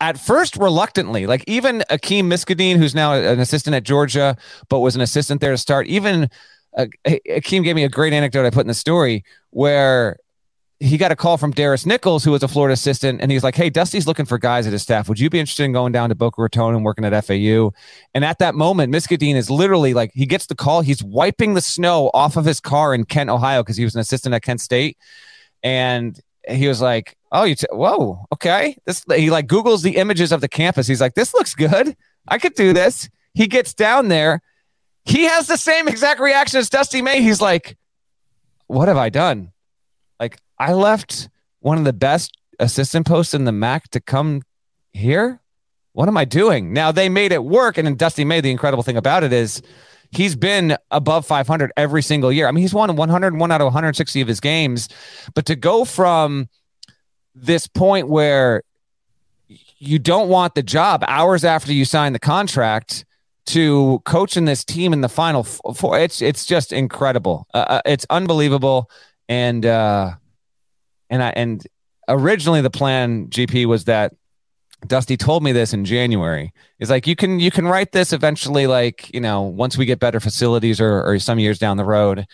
[0.00, 4.36] at first reluctantly like even Akeem Miskdeen who's now an assistant at georgia
[4.68, 6.28] but was an assistant there to start even
[6.76, 10.18] uh, akeem gave me a great anecdote i put in the story where
[10.78, 13.54] he got a call from Darris Nichols, who was a Florida assistant, and he's like,
[13.54, 15.08] "Hey, Dusty's looking for guys at his staff.
[15.08, 17.72] Would you be interested in going down to Boca Raton and working at FAU?"
[18.14, 20.82] And at that moment, Miskdeen is literally like, he gets the call.
[20.82, 24.02] He's wiping the snow off of his car in Kent, Ohio, because he was an
[24.02, 24.98] assistant at Kent State,
[25.62, 30.32] and he was like, "Oh, you, t- whoa, okay." This he like Google's the images
[30.32, 30.86] of the campus.
[30.86, 31.96] He's like, "This looks good.
[32.28, 34.40] I could do this." He gets down there.
[35.04, 37.20] He has the same exact reaction as Dusty May.
[37.22, 37.76] He's like,
[38.66, 39.52] "What have I done?"
[40.18, 41.28] Like I left
[41.60, 44.42] one of the best assistant posts in the MAC to come
[44.92, 45.40] here.
[45.92, 46.72] What am I doing?
[46.72, 48.40] Now they made it work, and Dusty May.
[48.40, 49.62] The incredible thing about it is
[50.10, 52.48] he's been above 500 every single year.
[52.48, 54.88] I mean, he's won 101 out of 160 of his games.
[55.34, 56.48] But to go from
[57.34, 58.62] this point where
[59.78, 63.04] you don't want the job hours after you sign the contract
[63.46, 67.46] to coaching this team in the final four, it's it's just incredible.
[67.54, 68.90] Uh, uh, it's unbelievable,
[69.28, 70.14] and uh,
[71.10, 71.64] and I and
[72.08, 74.14] originally the plan, GP, was that
[74.88, 76.52] Dusty told me this in January.
[76.78, 79.98] Is like you can you can write this eventually, like you know, once we get
[79.98, 82.26] better facilities or or some years down the road.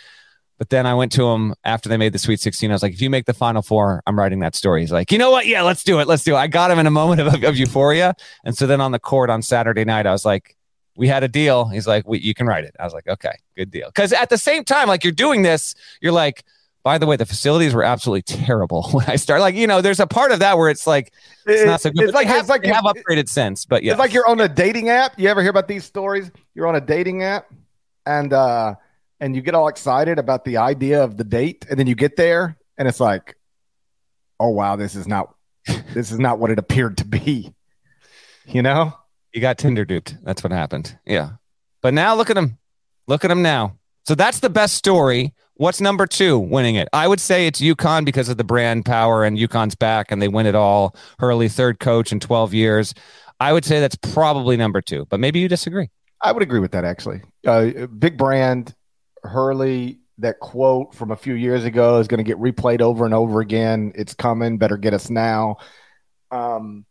[0.58, 2.70] But then I went to him after they made the Sweet 16.
[2.70, 4.80] I was like, if you make the Final Four, I'm writing that story.
[4.82, 5.46] He's like, you know what?
[5.46, 6.06] Yeah, let's do it.
[6.06, 6.38] Let's do it.
[6.38, 8.14] I got him in a moment of, of euphoria.
[8.44, 10.56] And so then on the court on Saturday night, I was like,
[10.96, 11.66] we had a deal.
[11.66, 12.76] He's like, you can write it.
[12.78, 13.88] I was like, okay, good deal.
[13.88, 16.44] Because at the same time, like you're doing this, you're like,
[16.82, 19.42] by the way, the facilities were absolutely terrible when I started.
[19.42, 21.12] Like, you know, there's a part of that where it's like
[21.46, 22.04] it's, not so good.
[22.04, 24.40] It's like have, it's like you have upgraded since, but yeah, it's like you're on
[24.40, 25.18] a dating app.
[25.18, 26.30] You ever hear about these stories?
[26.54, 27.52] You're on a dating app,
[28.06, 28.74] and uh,
[29.20, 32.16] and you get all excited about the idea of the date, and then you get
[32.16, 33.36] there, and it's like,
[34.40, 35.34] oh wow, this is not
[35.94, 37.54] this is not what it appeared to be.
[38.46, 38.92] You know,
[39.32, 40.16] you got Tinder duped.
[40.24, 40.98] That's what happened.
[41.06, 41.32] Yeah,
[41.80, 42.58] but now look at him.
[43.06, 43.78] Look at him now.
[44.04, 46.88] So that's the best story What's number two winning it?
[46.92, 50.26] I would say it's UConn because of the brand power and UConn's back and they
[50.26, 50.96] win it all.
[51.20, 52.94] Hurley, third coach in 12 years.
[53.38, 55.88] I would say that's probably number two, but maybe you disagree.
[56.20, 57.22] I would agree with that actually.
[57.46, 58.74] Uh, big brand,
[59.22, 63.14] Hurley, that quote from a few years ago is going to get replayed over and
[63.14, 63.92] over again.
[63.94, 64.58] It's coming.
[64.58, 65.58] Better get us now.
[66.32, 66.86] Um,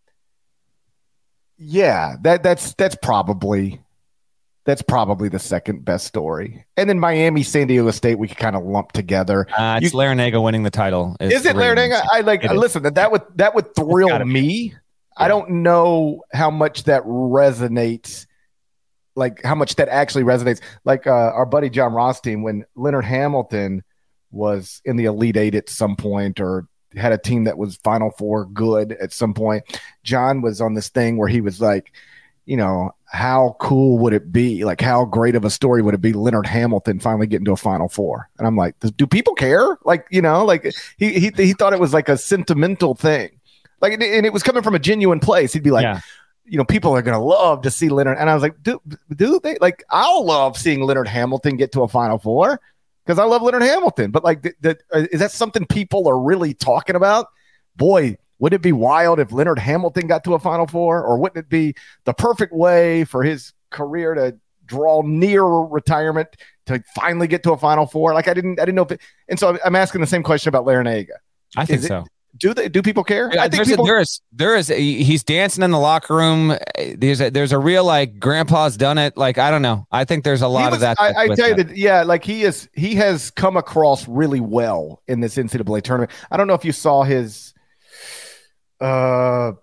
[1.57, 3.81] yeah, that that's that's probably
[4.63, 6.65] that's probably the second best story.
[6.77, 9.47] And then Miami, San Diego State, we could kind of lump together.
[9.57, 11.15] Uh, it's you, Larrañaga winning the title.
[11.19, 12.05] Is it Larrañaga?
[12.11, 12.43] I like.
[12.43, 14.71] Listen, that, that would that would thrill me.
[14.71, 14.77] Yeah.
[15.17, 18.27] I don't know how much that resonates.
[19.15, 20.61] Like how much that actually resonates.
[20.85, 23.83] Like uh, our buddy Jon Rothstein, when Leonard Hamilton
[24.29, 28.11] was in the Elite Eight at some point, or had a team that was Final
[28.11, 29.63] Four good at some point.
[30.03, 31.91] John was on this thing where he was like
[32.45, 34.63] you know, how cool would it be?
[34.63, 36.13] Like, how great of a story would it be?
[36.13, 39.77] Leonard Hamilton finally getting to a Final Four, and I'm like, do people care?
[39.83, 43.29] Like, you know, like he he he thought it was like a sentimental thing,
[43.79, 45.53] like, and it was coming from a genuine place.
[45.53, 45.83] He'd be like.
[45.83, 46.01] Yeah.
[46.43, 48.81] You know, people are gonna love to see Leonard, and I was like, do,
[49.15, 49.85] do they like?
[49.89, 52.59] I'll love seeing Leonard Hamilton get to a Final Four
[53.05, 54.11] because I love Leonard Hamilton.
[54.11, 57.27] But like, th- th- uh, is that something people are really talking about?
[57.77, 61.37] Boy, would it be wild if Leonard Hamilton got to a Final Four, or wouldn't
[61.37, 61.75] it be
[62.05, 66.27] the perfect way for his career to draw near retirement
[66.65, 68.15] to finally get to a Final Four?
[68.15, 70.49] Like I didn't, I didn't know if, it, and so I'm asking the same question
[70.49, 71.11] about Larrañaga.
[71.55, 72.03] I think so.
[72.37, 72.67] Do they?
[72.67, 73.29] Do people care?
[73.31, 74.21] Yeah, I think people, a, there is.
[74.31, 74.69] There is.
[74.69, 76.57] He's dancing in the locker room.
[76.95, 79.17] There's a, there's a real like grandpa's done it.
[79.17, 79.85] Like I don't know.
[79.91, 80.97] I think there's a lot was, of that.
[80.99, 81.75] I, I tell you that.
[81.75, 82.69] Yeah, like he is.
[82.73, 86.09] He has come across really well in this NCAA tournament.
[86.31, 87.50] I don't know if you saw his
[88.81, 89.53] uh,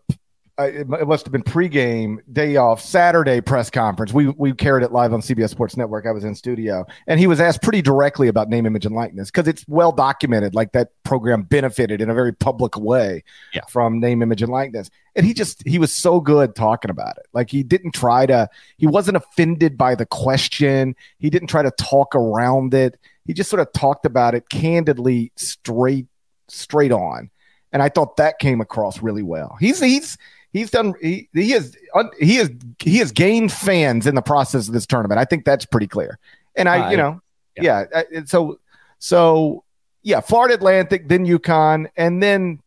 [0.61, 4.13] it must have been pregame, day off, Saturday press conference.
[4.13, 6.05] We we carried it live on CBS Sports Network.
[6.05, 9.31] I was in studio, and he was asked pretty directly about name, image, and likeness
[9.31, 10.57] because it's well documented.
[10.57, 13.23] Like that program benefited in a very public way
[13.55, 13.61] yeah.
[13.69, 14.91] from name, image, and likeness.
[15.15, 17.27] And he just he was so good talking about it.
[17.33, 18.49] Like he didn't try to.
[18.79, 20.97] He wasn't offended by the question.
[21.21, 22.99] He didn't try to talk around it.
[23.27, 26.07] He just sort of talked about it candidly, straight
[26.49, 27.31] straight on
[27.73, 29.57] and I thought that came across really well.
[29.61, 30.17] He's he's
[30.53, 31.77] he's done he he has
[32.19, 35.19] he has he has gained fans in the process of this tournament.
[35.19, 36.19] I think that's pretty clear.
[36.57, 37.21] And I, uh, you know,
[37.57, 37.85] yeah.
[37.93, 38.59] yeah I, so
[38.99, 39.65] so
[40.03, 42.61] yeah, Florida Atlantic, then UConn, and then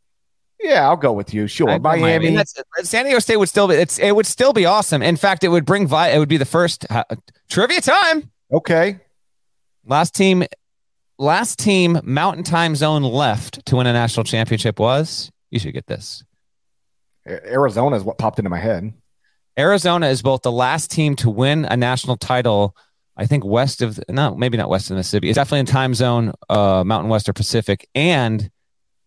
[0.59, 1.47] yeah, I'll go with you.
[1.47, 2.31] Sure, Miami.
[2.31, 2.43] Miami.
[2.83, 5.01] San Diego State would still be it's it would still be awesome.
[5.01, 7.03] In fact, it would bring vi- it would be the first uh,
[7.49, 8.29] trivia time.
[8.51, 8.99] Okay.
[9.85, 10.43] Last team
[11.21, 15.31] last team Mountain Time Zone left to win a national championship was?
[15.51, 16.23] You should get this.
[17.27, 18.93] Arizona is what popped into my head.
[19.57, 22.75] Arizona is both the last team to win a national title.
[23.15, 25.29] I think west of no, maybe not west of Mississippi.
[25.29, 28.49] It's definitely in time zone, uh, Mountain West or Pacific, and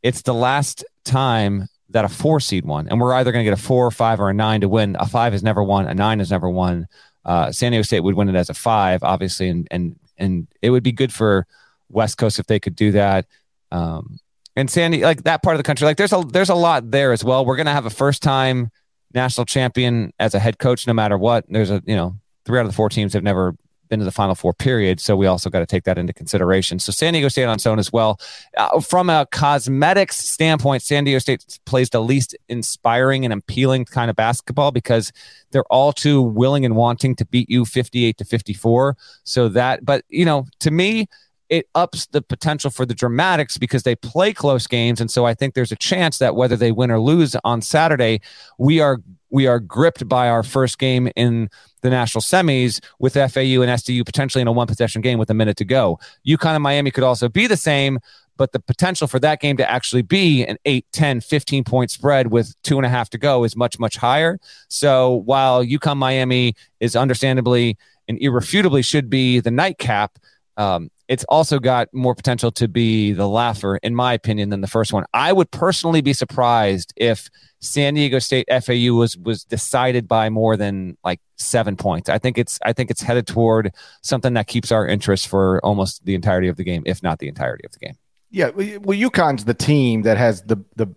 [0.03, 2.89] it's the last time that a four seed won.
[2.89, 4.97] And we're either going to get a four, or five, or a nine to win.
[5.01, 5.87] A five has never won.
[5.87, 6.87] A nine has never won.
[7.25, 10.71] Uh, San Diego State would win it as a five, obviously, and and and it
[10.71, 11.47] would be good for
[11.95, 13.27] West Coast if they could do that.
[13.71, 14.19] Um,
[14.57, 17.13] and Sandy, like that part of the country, like there's a there's a lot there
[17.13, 17.45] as well.
[17.45, 18.71] We're gonna have a first time
[19.13, 21.45] national champion as a head coach, no matter what.
[21.49, 23.57] There's a you know three out of the four teams have never
[23.89, 25.01] been to the Final Four period.
[25.01, 26.79] So we also got to take that into consideration.
[26.79, 28.19] So San Diego State on its own as well.
[28.57, 34.11] Uh, from a cosmetics standpoint, San Diego State plays the least inspiring and appealing kind
[34.11, 35.13] of basketball because
[35.51, 38.97] they're all too willing and wanting to beat you 58 to 54.
[39.25, 41.07] So that, but you know, to me,
[41.49, 45.01] it ups the potential for the dramatics because they play close games.
[45.01, 48.21] And so I think there's a chance that whether they win or lose on Saturday,
[48.59, 48.99] we are
[49.31, 51.51] we are gripped by our first game in
[51.83, 55.35] the national semis with FAU and SDU potentially in a one possession game with a
[55.35, 55.99] minute to go.
[56.27, 57.99] UConn and Miami could also be the same,
[58.37, 62.29] but the potential for that game to actually be an 8, 10, 15 point spread
[62.29, 64.39] with two and a half to go is much, much higher.
[64.69, 67.77] So while UConn Miami is understandably
[68.07, 70.17] and irrefutably should be the nightcap,
[70.57, 74.67] um, it's also got more potential to be the laugher, in my opinion, than the
[74.67, 75.05] first one.
[75.13, 77.29] I would personally be surprised if
[77.61, 82.09] San Diego State FAU was was decided by more than like seven points.
[82.09, 86.05] I think it's I think it's headed toward something that keeps our interest for almost
[86.05, 87.95] the entirety of the game, if not the entirety of the game.
[88.31, 90.95] Yeah, well, UConn's the team that has the the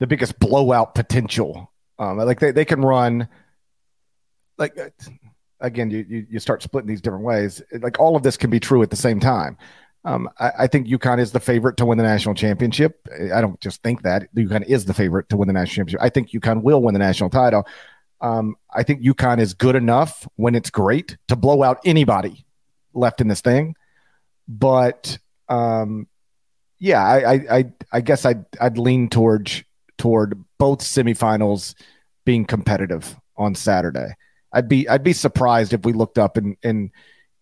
[0.00, 1.72] the biggest blowout potential.
[1.98, 3.28] Um, like they, they can run
[4.58, 4.76] like
[5.60, 7.62] again, you, you, you start splitting these different ways.
[7.80, 9.56] Like all of this can be true at the same time.
[10.04, 13.08] Um, I, I, think UConn is the favorite to win the national championship.
[13.34, 16.00] I don't just think that UConn is the favorite to win the national championship.
[16.00, 17.66] I think UConn will win the national title.
[18.20, 22.46] Um, I think UConn is good enough when it's great to blow out anybody
[22.94, 23.74] left in this thing.
[24.46, 26.06] But um,
[26.78, 29.64] yeah, I, I, I guess I'd, I'd lean towards
[29.98, 31.74] toward both semifinals
[32.24, 34.14] being competitive on Saturday.
[34.56, 36.90] I'd be I'd be surprised if we looked up and and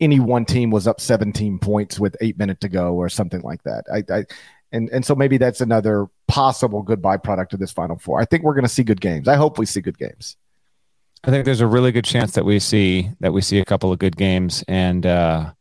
[0.01, 3.63] any one team was up 17 points with eight minutes to go or something like
[3.63, 3.85] that.
[3.93, 4.25] I, I
[4.73, 8.21] and and so maybe that's another possible good byproduct of this Final Four.
[8.21, 9.29] I think we're going to see good games.
[9.29, 10.37] I hope we see good games.
[11.23, 13.93] I think there's a really good chance that we see that we see a couple
[13.93, 15.53] of good games, and uh,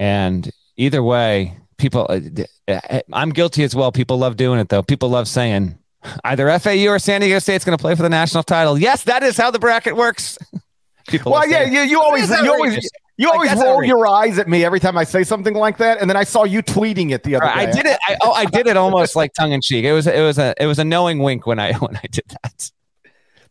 [0.00, 2.06] and either way, people.
[2.10, 3.92] Uh, I'm guilty as well.
[3.92, 4.82] People love doing it though.
[4.82, 5.78] People love saying
[6.24, 8.76] either FAU or San Diego State's going to play for the national title.
[8.78, 10.36] Yes, that is how the bracket works.
[11.08, 14.48] People well, yeah, you, you always, you always, you always like, roll your eyes at
[14.48, 17.22] me every time I say something like that, and then I saw you tweeting it
[17.22, 17.70] the other right, day.
[17.70, 17.98] I did it.
[18.06, 19.84] I, oh, I did it almost like tongue in cheek.
[19.84, 22.24] It was, it was a, it was a knowing wink when I when I did
[22.42, 22.70] that.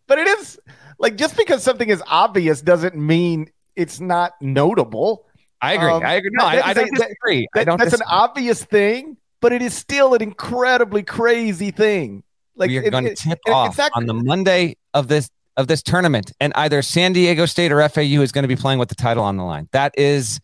[0.07, 0.59] But it is
[0.99, 5.25] like just because something is obvious doesn't mean it's not notable.
[5.61, 5.89] I agree.
[5.89, 6.31] Um, I agree.
[6.33, 7.47] No, that, I, I, don't disagree.
[7.53, 8.07] That, I don't that's disagree.
[8.11, 12.23] an obvious thing, but it is still an incredibly crazy thing.
[12.55, 15.83] Like we are going to tip it, off on the Monday of this of this
[15.83, 18.95] tournament, and either San Diego State or FAU is going to be playing with the
[18.95, 19.67] title on the line.
[19.71, 20.39] That is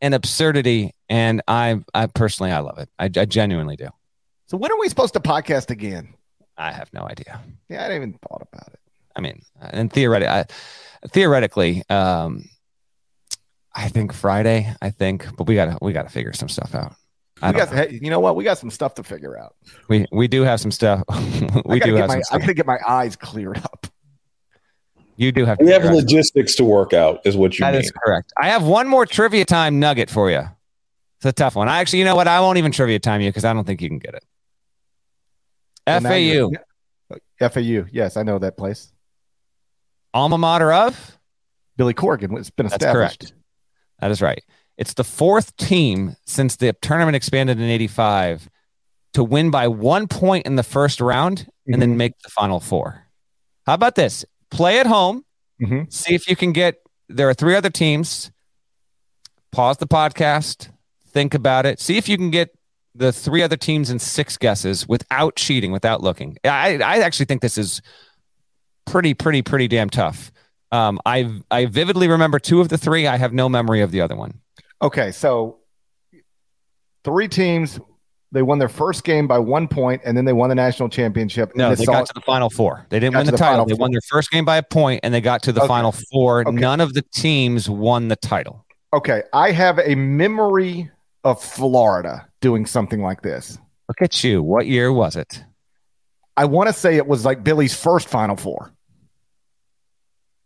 [0.00, 2.88] an absurdity, and I, I personally, I love it.
[2.98, 3.88] I, I genuinely do.
[4.46, 6.14] So when are we supposed to podcast again?
[6.56, 7.40] I have no idea.
[7.68, 8.80] Yeah, I didn't even thought about it.
[9.14, 10.44] I mean, and theoretically, I,
[11.08, 12.44] theoretically, um,
[13.74, 14.72] I think Friday.
[14.80, 16.94] I think, but we gotta we gotta figure some stuff out.
[17.42, 18.34] We got, hey, you know what?
[18.34, 19.54] We got some stuff to figure out.
[19.88, 21.02] We we do have some stuff.
[21.66, 22.36] we do have my, some stuff.
[22.36, 23.85] I gotta get my eyes cleared up.
[25.16, 25.58] You do have.
[25.60, 27.80] We have logistics to work out, is what you that mean.
[27.80, 28.32] That is correct.
[28.40, 30.42] I have one more trivia time nugget for you.
[31.18, 31.68] It's a tough one.
[31.68, 32.28] I actually, you know what?
[32.28, 34.24] I won't even trivia time you because I don't think you can get it.
[35.86, 37.48] Well, FAU.
[37.48, 37.86] FAU.
[37.90, 38.92] Yes, I know that place.
[40.12, 41.18] Alma mater of
[41.76, 42.38] Billy Corgan.
[42.38, 42.80] It's been established.
[42.80, 43.32] That's correct.
[44.00, 44.42] That is right.
[44.76, 48.50] It's the fourth team since the tournament expanded in '85
[49.14, 51.72] to win by one point in the first round mm-hmm.
[51.72, 51.98] and then mm-hmm.
[51.98, 53.02] make the final four.
[53.64, 54.24] How about this?
[54.50, 55.24] Play at home.
[55.60, 55.90] Mm-hmm.
[55.90, 56.76] See if you can get.
[57.08, 58.30] There are three other teams.
[59.52, 60.70] Pause the podcast.
[61.08, 61.80] Think about it.
[61.80, 62.50] See if you can get
[62.94, 66.36] the three other teams in six guesses without cheating, without looking.
[66.44, 67.80] I, I actually think this is
[68.86, 70.32] pretty, pretty, pretty damn tough.
[70.72, 73.06] Um, I I vividly remember two of the three.
[73.06, 74.40] I have no memory of the other one.
[74.82, 75.58] Okay, so
[77.04, 77.78] three teams
[78.32, 81.54] they won their first game by one point, and then they won the national championship.
[81.54, 82.86] No, they got to the final four.
[82.90, 83.64] They didn't win the, the title.
[83.64, 83.82] They four.
[83.82, 85.68] won their first game by a point, and they got to the okay.
[85.68, 86.40] final four.
[86.40, 86.50] Okay.
[86.50, 88.64] None of the teams won the title.
[88.92, 90.90] Okay, I have a memory
[91.24, 93.58] of Florida doing something like this.
[93.88, 94.42] Look at you.
[94.42, 95.44] What year was it?
[96.36, 98.72] I want to say it was like Billy's first Final Four.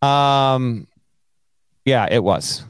[0.02, 0.86] Um,
[1.84, 2.64] yeah, it was.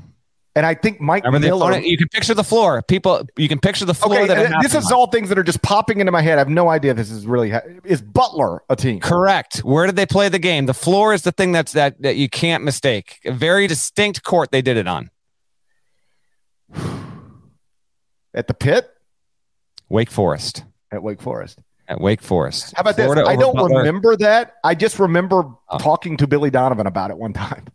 [0.57, 1.79] And I think Mike Remember Miller.
[1.79, 2.83] you can picture the floor.
[2.83, 4.19] People, you can picture the floor.
[4.19, 6.35] Okay, that this is all things that are just popping into my head.
[6.35, 6.93] I have no idea.
[6.93, 8.99] This is really ha- is Butler a team?
[8.99, 9.59] Correct.
[9.59, 10.67] Where did they play the game?
[10.67, 13.21] The floor is the thing that's that that you can't mistake.
[13.25, 15.11] A very distinct court they did it on.
[18.35, 18.91] At the pit.
[19.89, 20.65] Wake Forest.
[20.91, 21.61] At Wake Forest.
[21.89, 22.75] At Wake Forest.
[22.77, 23.29] How about Florida this?
[23.29, 23.79] I don't Butler.
[23.79, 24.55] remember that.
[24.65, 25.79] I just remember oh.
[25.79, 27.67] talking to Billy Donovan about it one time.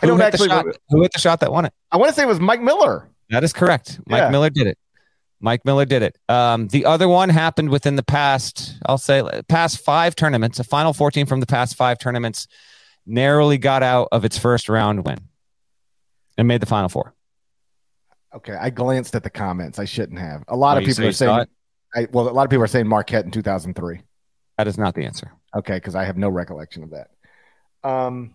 [0.00, 0.48] I Who don't hit, the actually.
[0.48, 0.66] shot?
[0.90, 1.72] Who hit the shot that won it?
[1.90, 3.08] I want to say it was Mike Miller.
[3.30, 4.00] That is correct.
[4.06, 4.30] Mike Yeah.
[4.30, 4.78] Miller did it.
[5.40, 6.16] Mike Miller did it.
[6.28, 10.58] Um, the other one happened within the past, I'll say, past five tournaments.
[10.58, 12.48] A final 14 from the past five tournaments
[13.06, 15.18] narrowly got out of its first round win
[16.36, 17.14] and made the final four.
[18.34, 19.78] Okay, I glanced at the comments.
[19.78, 20.42] I shouldn't have.
[20.48, 21.46] A lot Oh, of people say are saying.
[21.94, 24.00] I, well, a lot of people are saying Marquette in 2003.
[24.58, 25.32] That is not the answer.
[25.56, 27.08] Okay, because I have no recollection of that.
[27.88, 28.34] Um.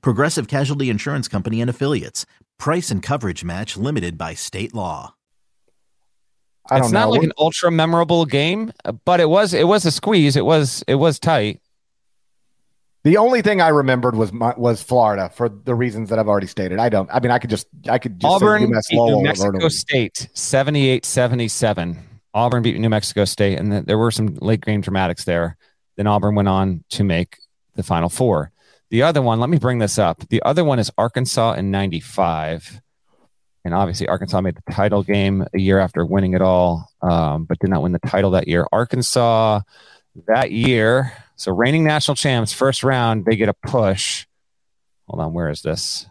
[0.00, 2.26] Progressive Casualty Insurance Company and Affiliates.
[2.58, 5.14] Price and coverage match limited by state law.
[6.70, 7.00] I don't it's know.
[7.00, 8.72] not like an ultra memorable game,
[9.04, 10.36] but it was it was a squeeze.
[10.36, 11.60] It was it was tight.
[13.04, 16.46] the only thing I remembered was my, was Florida for the reasons that I've already
[16.46, 16.78] stated.
[16.78, 17.08] I don't.
[17.12, 19.68] I mean, I could just I could just Auburn say beat New Mexico.
[19.68, 21.96] State 78-77.
[22.34, 25.56] Auburn beat New Mexico State, and th- there were some late game dramatics there.
[25.96, 27.38] Then Auburn went on to make
[27.74, 28.52] the Final Four.
[28.90, 30.26] The other one, let me bring this up.
[30.28, 32.80] The other one is Arkansas in '95,
[33.64, 37.58] and obviously Arkansas made the title game a year after winning it all, um, but
[37.58, 38.66] did not win the title that year.
[38.72, 39.60] Arkansas
[40.26, 44.26] that year, so reigning national champs, first round, they get a push.
[45.06, 46.06] Hold on, where is this?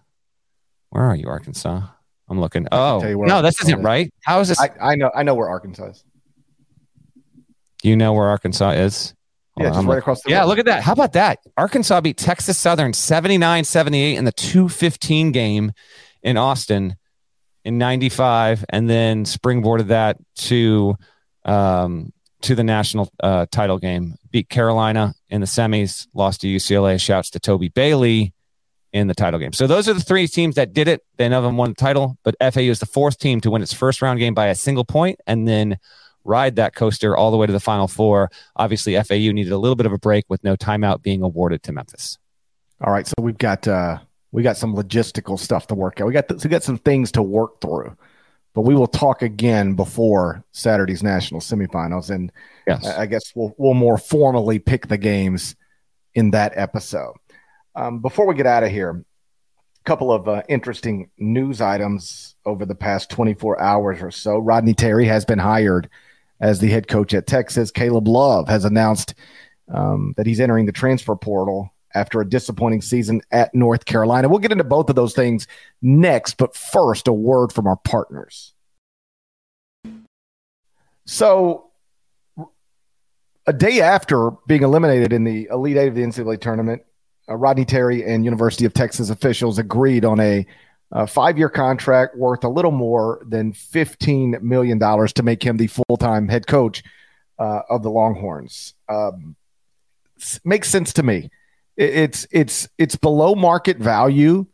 [0.89, 1.81] Where are you, Arkansas?
[2.29, 2.67] I'm looking.
[2.71, 3.83] Oh, tell you where no, this isn't is.
[3.83, 4.13] right.
[4.23, 4.59] How is this?
[4.59, 5.11] I, I know.
[5.15, 6.03] I know where Arkansas is.
[7.81, 9.13] Do you know where Arkansas is?
[9.57, 10.47] Hold Yeah, just I'm right look- across the Yeah, road.
[10.47, 10.83] look at that.
[10.83, 11.39] How about that?
[11.57, 15.71] Arkansas beat Texas Southern 79 78 in the 215 game
[16.21, 16.95] in Austin
[17.65, 20.95] in 95, and then springboarded that to
[21.45, 24.15] um, to the national uh, title game.
[24.31, 26.99] Beat Carolina in the semis, lost to UCLA.
[27.01, 28.33] Shouts to Toby Bailey
[28.93, 29.53] in the title game.
[29.53, 31.01] So those are the three teams that did it.
[31.17, 33.61] They none of them won the title, but FAU is the fourth team to win
[33.63, 35.77] its first round game by a single point, and then
[36.27, 38.29] ride that coaster all the way to the final four.
[38.55, 41.71] Obviously, FAU needed a little bit of a break with no timeout being awarded to
[41.71, 42.17] Memphis.
[42.83, 43.99] All right, so we've got uh
[44.31, 46.07] we got some logistical stuff to work out.
[46.07, 47.95] We got th- we got some things to work through,
[48.53, 52.31] but we will talk again before Saturday's national semifinals, and
[52.67, 52.85] Yes.
[52.85, 55.55] I I guess we'll we'll more formally pick the games
[56.13, 57.13] in that episode.
[57.75, 62.65] Um, before we get out of here, a couple of uh, interesting news items over
[62.65, 64.37] the past 24 hours or so.
[64.39, 65.89] Rodney Terry has been hired
[66.39, 67.71] as the head coach at Texas.
[67.71, 69.13] Caleb Love has announced
[69.73, 74.29] um, that he's entering the transfer portal after a disappointing season at North Carolina.
[74.29, 75.47] We'll get into both of those things
[75.81, 78.53] next, but first, a word from our partners.
[81.05, 81.71] So,
[83.45, 86.83] a day after being eliminated in the Elite Eight of the NCAA tournament,
[87.29, 90.45] uh, Rodney Terry and University of Texas officials agreed on a,
[90.91, 96.27] uh five-year contract worth a little more than $15 million to make him the full-time
[96.29, 96.81] head coach
[97.39, 98.73] uh, of the Longhorns.
[98.89, 99.35] Um,
[100.45, 101.29] makes sense to me.
[101.75, 104.45] It- It's it's it's below market value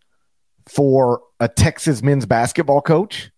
[0.67, 3.31] for a Texas men's basketball coach,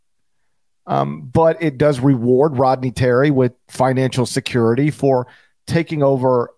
[0.88, 5.28] um, but it does reward Rodney Terry with financial security for
[5.68, 6.52] taking over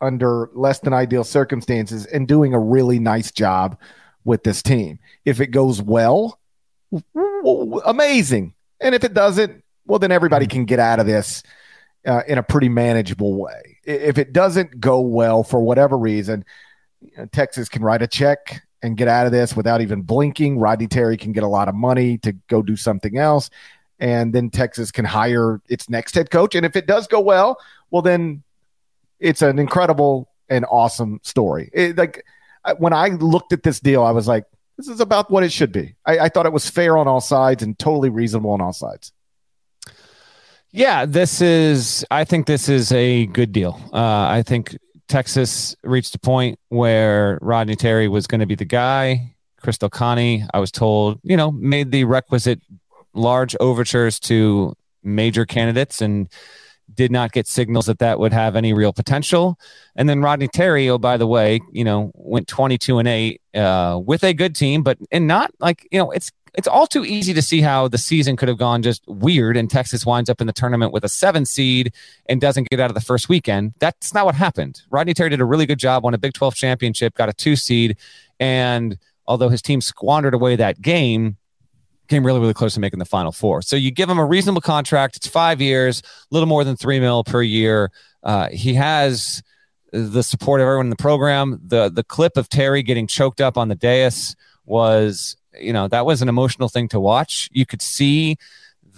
[0.00, 3.78] under less than ideal circumstances and doing a really nice job
[4.26, 4.98] with this team.
[5.24, 6.38] If it goes well,
[7.84, 8.54] amazing.
[8.80, 11.42] And if it doesn't, well, then everybody can get out of this
[12.06, 13.78] uh, in a pretty manageable way.
[13.84, 16.44] If it doesn't go well for whatever reason,
[17.32, 20.58] Texas can write a check and get out of this without even blinking.
[20.58, 23.48] Rodney Terry can get a lot of money to go do something else.
[23.98, 26.54] And then Texas can hire its next head coach.
[26.54, 27.58] And if it does go well,
[27.90, 28.42] well, then
[29.20, 31.70] it's an incredible and awesome story.
[31.72, 32.24] It, like
[32.74, 34.44] when I looked at this deal, I was like,
[34.76, 35.94] this is about what it should be.
[36.04, 39.12] I, I thought it was fair on all sides and totally reasonable on all sides.
[40.70, 42.04] Yeah, this is.
[42.10, 43.80] I think this is a good deal.
[43.92, 44.76] Uh, I think
[45.08, 49.34] Texas reached a point where Rodney Terry was going to be the guy.
[49.60, 52.60] Chris Del Conte, I was told, you know, made the requisite
[53.14, 56.28] large overtures to major candidates and
[56.94, 59.58] did not get signals that that would have any real potential.
[59.96, 64.00] And then Rodney Terry, oh by the way, you know, went 22 and 8 uh,
[64.04, 67.34] with a good team, but and not like, you know, it's it's all too easy
[67.34, 70.46] to see how the season could have gone just weird and Texas winds up in
[70.46, 71.92] the tournament with a 7 seed
[72.30, 73.74] and doesn't get out of the first weekend.
[73.78, 74.80] That's not what happened.
[74.88, 77.56] Rodney Terry did a really good job, won a Big 12 championship, got a 2
[77.56, 77.98] seed
[78.40, 81.36] and although his team squandered away that game,
[82.08, 83.62] came really, really close to making the final four.
[83.62, 85.16] So you give him a reasonable contract.
[85.16, 87.90] It's five years, a little more than three mil per year.
[88.22, 89.42] Uh, he has
[89.92, 91.60] the support of everyone in the program.
[91.64, 96.04] The the clip of Terry getting choked up on the dais was, you know, that
[96.04, 97.48] was an emotional thing to watch.
[97.52, 98.36] You could see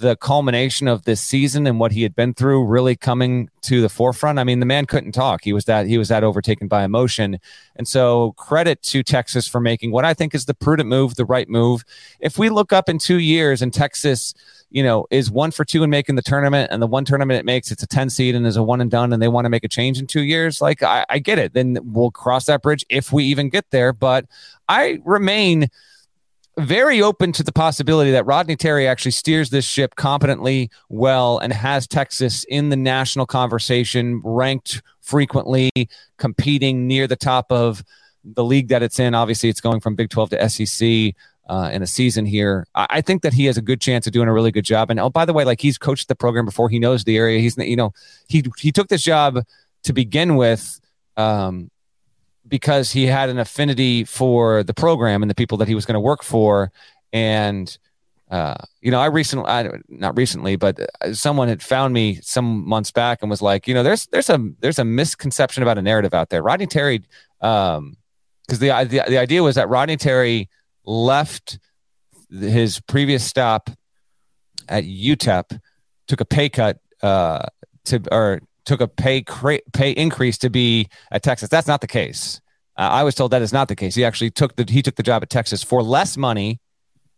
[0.01, 3.89] the culmination of this season and what he had been through really coming to the
[3.89, 4.39] forefront.
[4.39, 5.43] I mean, the man couldn't talk.
[5.43, 7.39] He was that he was that overtaken by emotion.
[7.75, 11.25] And so credit to Texas for making what I think is the prudent move, the
[11.25, 11.85] right move.
[12.21, 14.35] If we look up in 2 years and Texas,
[14.71, 17.45] you know, is 1 for 2 in making the tournament and the one tournament it
[17.45, 19.51] makes it's a 10 seed and is a one and done and they want to
[19.51, 21.55] make a change in 2 years, like I, I get it.
[21.55, 24.27] Then we'll cross that bridge if we even get there, but
[24.69, 25.69] I remain
[26.59, 31.53] very open to the possibility that Rodney Terry actually steers this ship competently, well, and
[31.53, 35.71] has Texas in the national conversation, ranked frequently,
[36.19, 37.83] competing near the top of
[38.25, 39.15] the league that it's in.
[39.15, 41.15] Obviously, it's going from Big 12 to SEC.
[41.51, 44.29] Uh, in a season here, I, think that he has a good chance of doing
[44.29, 44.91] a really good job.
[44.91, 47.41] And oh, by the way, like he's coached the program before, he knows the area.
[47.41, 47.95] He's you know
[48.29, 49.39] he he took this job
[49.85, 50.79] to begin with
[51.17, 51.71] um,
[52.49, 55.95] because he had an affinity for the program and the people that he was going
[55.95, 56.73] to work for.
[57.13, 57.77] And,
[58.31, 60.79] uh, you know, I recently, I, not recently, but
[61.13, 64.39] someone had found me some months back and was like, you know, there's, there's a,
[64.61, 66.43] there's a misconception about a narrative out there.
[66.43, 67.03] Rodney Terry,
[67.41, 67.97] um,
[68.49, 70.49] cause the, the, the idea was that Rodney Terry
[70.85, 71.59] left
[72.31, 73.71] his previous stop
[74.69, 75.61] at UTEP,
[76.07, 77.47] took a pay cut, uh,
[77.85, 81.49] to, or took a pay cra- pay increase to be at Texas.
[81.49, 82.41] That's not the case.
[82.77, 83.97] Uh, I was told that is not the case.
[83.97, 86.61] He actually took the he took the job at Texas for less money,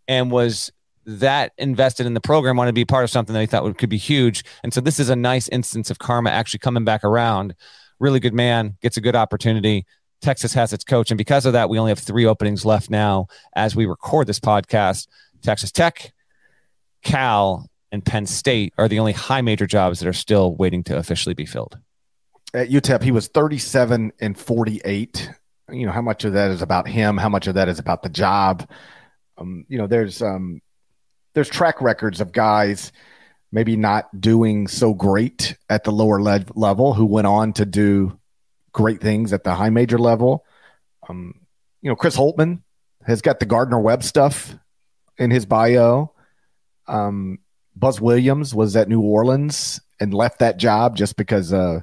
[0.09, 0.73] and was
[1.05, 2.57] that invested in the program.
[2.57, 4.45] Wanted to be part of something that he thought would, could be huge.
[4.63, 7.55] And so this is a nice instance of karma actually coming back around.
[7.99, 9.85] Really good man gets a good opportunity.
[10.23, 13.27] Texas has its coach, and because of that, we only have three openings left now
[13.57, 15.09] as we record this podcast.
[15.43, 16.13] Texas Tech,
[17.03, 20.97] Cal, and Penn State are the only high major jobs that are still waiting to
[20.97, 21.79] officially be filled.
[22.55, 25.31] At UTEP, he was 37 and 48.
[25.71, 27.17] You know, how much of that is about him?
[27.17, 28.69] How much of that is about the job?
[29.39, 30.61] Um, you know, there's um,
[31.35, 32.93] there's track records of guys
[33.53, 38.19] maybe not doing so great at the lower le- level who went on to do
[38.73, 40.45] great things at the high major level.
[41.09, 41.35] Um,
[41.83, 42.63] you know, Chris Holtmann
[43.05, 44.55] has got the Gardner Webb stuff
[45.19, 46.15] in his bio.
[46.87, 47.39] Um,
[47.81, 51.81] Buzz Williams was at New Orleans and left that job just because uh,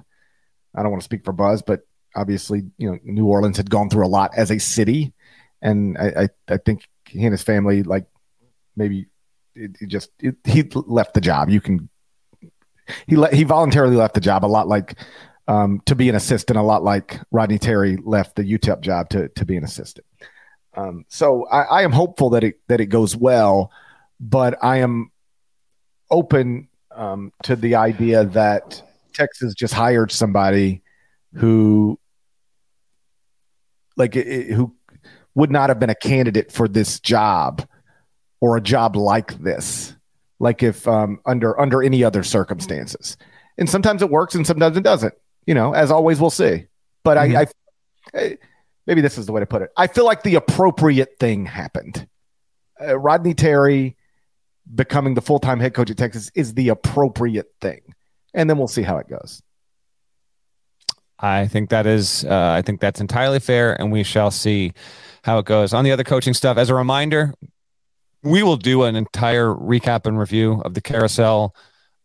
[0.76, 1.82] I don't want to speak for Buzz, but
[2.16, 5.14] obviously, you know, New Orleans had gone through a lot as a city,
[5.62, 8.06] and I I, I think he and his family like
[8.76, 9.08] maybe
[9.56, 11.50] it, it just it, he left the job.
[11.50, 11.90] You can
[13.08, 15.00] he le- he voluntarily left the job a lot like
[15.48, 19.30] um, to be an assistant, a lot like Rodney Terry left the UTEP job to
[19.30, 20.06] to be an assistant.
[20.76, 23.72] Um, so I, I am hopeful that it that it goes well,
[24.20, 25.12] but I am
[26.10, 28.82] open um, to the idea that
[29.14, 30.82] Texas just hired somebody
[31.34, 32.00] who,
[33.96, 34.76] like, it, who
[35.36, 37.68] would not have been a candidate for this job
[38.40, 39.96] or a job like this,
[40.40, 43.18] like if um, under under any other circumstances.
[43.58, 45.14] And sometimes it works, and sometimes it doesn't.
[45.46, 46.68] You know, as always, we'll see.
[47.04, 47.38] But mm-hmm.
[47.38, 48.38] I, I,
[48.86, 49.72] maybe this is the way to put it.
[49.76, 52.08] I feel like the appropriate thing happened.
[52.80, 53.97] Uh, Rodney Terry
[54.74, 57.82] becoming the full time head coach at Texas is the appropriate thing.
[58.34, 59.42] And then we'll see how it goes.
[61.20, 64.74] I think that is, uh, I think that's entirely fair, and we shall see
[65.24, 65.74] how it goes.
[65.74, 67.34] On the other coaching stuff, as a reminder,
[68.24, 71.56] we will do an entire recap and review of the carousel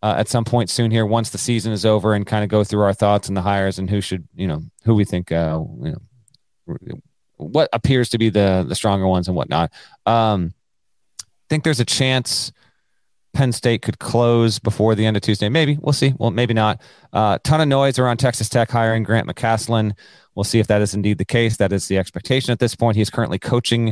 [0.03, 2.65] uh, at some point soon here once the season is over and kind of go
[2.65, 5.63] through our thoughts and the hires and who should, you know, who we think, uh,
[5.83, 5.97] you
[6.67, 7.01] know,
[7.37, 9.73] what appears to be the the stronger ones and whatnot.
[10.07, 10.55] Um,
[11.53, 12.51] think there's a chance
[13.35, 15.51] Penn State could close before the end of Tuesday.
[15.51, 16.15] Maybe we'll see.
[16.17, 16.81] Well, maybe not.
[17.13, 19.93] A uh, ton of noise around Texas Tech hiring Grant McCasland.
[20.35, 21.59] We'll see if that is indeed the case.
[21.59, 22.97] That is the expectation at this point.
[22.97, 23.89] He's currently coaching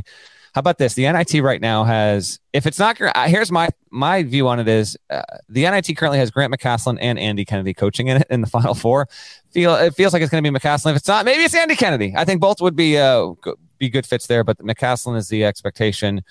[0.54, 0.94] How about this?
[0.94, 4.66] The NIT right now has, if it's not, uh, here's my my view on it
[4.66, 8.40] is uh, the NIT currently has Grant McCasland and Andy Kennedy coaching in it in
[8.40, 9.06] the Final Four.
[9.50, 10.92] Feel it feels like it's going to be McCasland.
[10.92, 12.14] If it's not, maybe it's Andy Kennedy.
[12.16, 13.34] I think both would be uh,
[13.76, 16.22] be good fits there, but McCasland is the expectation,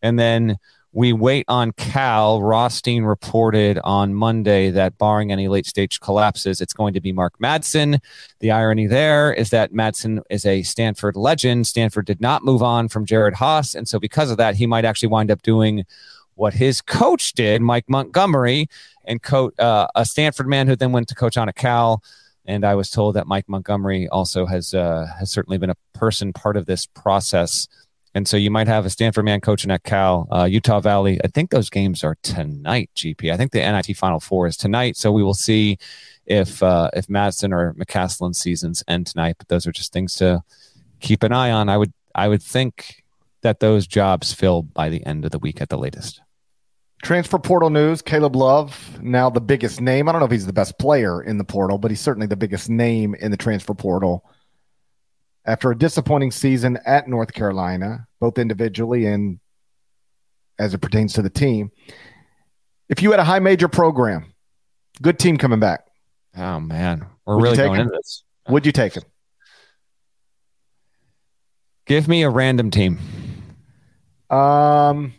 [0.00, 0.56] and then
[0.98, 2.42] we wait on Cal.
[2.42, 7.38] Rothstein reported on Monday that barring any late stage collapses, it's going to be Mark
[7.38, 8.00] Madsen.
[8.40, 11.68] The irony there is that Madsen is a Stanford legend.
[11.68, 13.76] Stanford did not move on from Jerod Haase.
[13.76, 15.84] And so, because of that, he might actually wind up doing
[16.34, 18.66] what his coach did, Mike Montgomery,
[19.04, 22.02] and coach uh, a Stanford man who then went to coach on a Cal.
[22.44, 26.32] And I was told that Mike Montgomery also has uh, has certainly been a person
[26.32, 27.68] part of this process
[28.18, 31.20] and so you might have a Stanford man coaching at Cal, uh, Utah Valley.
[31.22, 33.32] I think those games are tonight, GP.
[33.32, 34.96] I think the NIT Final Four is tonight.
[34.96, 35.78] So we will see
[36.26, 39.36] if uh, if Madsen or McCasland seasons end tonight.
[39.38, 40.42] But those are just things to
[40.98, 41.68] keep an eye on.
[41.68, 43.04] I would I would think
[43.42, 46.20] that those jobs fill by the end of the week at the latest.
[47.04, 50.08] Transfer portal news Caleb Love, now the biggest name.
[50.08, 52.36] I don't know if he's the best player in the portal, but he's certainly the
[52.36, 54.28] biggest name in the transfer portal
[55.48, 59.40] after a disappointing season at North Carolina, both individually and
[60.58, 61.72] as it pertains to the team.
[62.90, 64.34] If you had a high major program,
[65.00, 65.86] good team coming back.
[66.36, 67.80] Oh man, we're Would really going him?
[67.86, 68.24] into this.
[68.48, 69.04] Would you take him?
[71.86, 72.98] Give me a random team.
[74.28, 75.14] Um,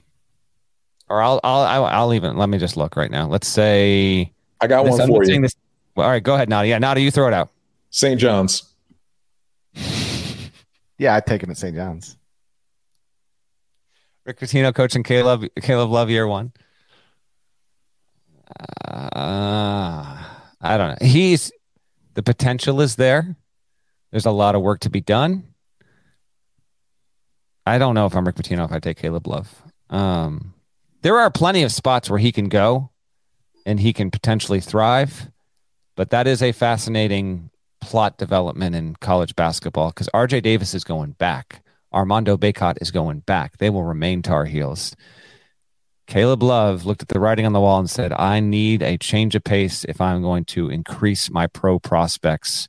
[1.09, 3.27] or I'll I'll I'll, I'll even let me just look right now.
[3.27, 5.41] Let's say I got this, one for you.
[5.41, 5.55] This,
[5.95, 6.67] well, all right, go ahead, Nata.
[6.67, 7.49] Yeah, Nata, you throw it out.
[7.89, 8.19] St.
[8.19, 8.68] John's.
[10.99, 11.75] Yeah, I'd take him at St.
[11.75, 12.17] John's.
[14.25, 16.51] Rick Pitino coaching Caleb Caleb Love year one.
[18.87, 20.23] Uh,
[20.61, 21.07] I don't know.
[21.07, 21.51] He's
[22.13, 23.35] the potential is there.
[24.11, 25.45] There's a lot of work to be done.
[27.65, 29.63] I don't know if I'm Rick Pitino if I take Caleb Love.
[29.89, 30.53] Um,
[31.01, 32.91] there are plenty of spots where he can go
[33.65, 35.31] and he can potentially thrive,
[35.95, 37.51] but that is a fascinating
[37.82, 41.63] plot development in college basketball because RJ Davis is going back.
[41.93, 43.57] Armando Bacot is going back.
[43.57, 44.95] They will remain Tar Heels.
[46.07, 49.36] Caleb Love looked at the writing on the wall and said, I need a change
[49.36, 52.67] of pace if I'm going to increase my pro prospects.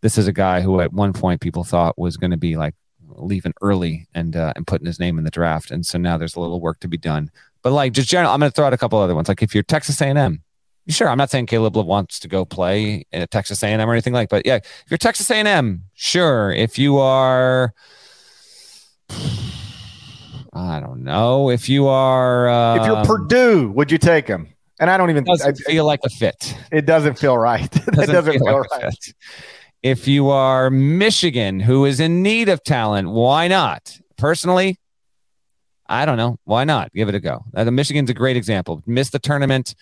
[0.00, 2.74] This is a guy who at one point people thought was going to be like
[3.08, 5.72] leaving early and uh, and putting his name in the draft.
[5.72, 7.30] And so now there's a little work to be done.
[7.62, 9.28] But like just general, I'm going to throw out a couple other ones.
[9.28, 10.42] Like if you're Texas A&M,
[10.88, 14.30] Sure, I'm not saying Caleb wants to go play at Texas A&M or anything like,
[14.30, 16.50] but yeah, if you're Texas A&M, sure.
[16.50, 17.74] If you are,
[20.54, 21.50] I don't know.
[21.50, 24.48] If you are, um, if you're um, Purdue, would you take him?
[24.80, 26.56] And I don't even doesn't I, feel like a fit.
[26.72, 27.64] It doesn't feel right.
[27.76, 29.14] it doesn't, doesn't feel, feel like right.
[29.82, 33.98] If you are Michigan, who is in need of talent, why not?
[34.16, 34.78] Personally,
[35.86, 36.38] I don't know.
[36.44, 36.92] Why not?
[36.92, 37.44] Give it a go.
[37.54, 38.82] Uh, Michigan's a great example.
[38.86, 39.74] Missed the tournament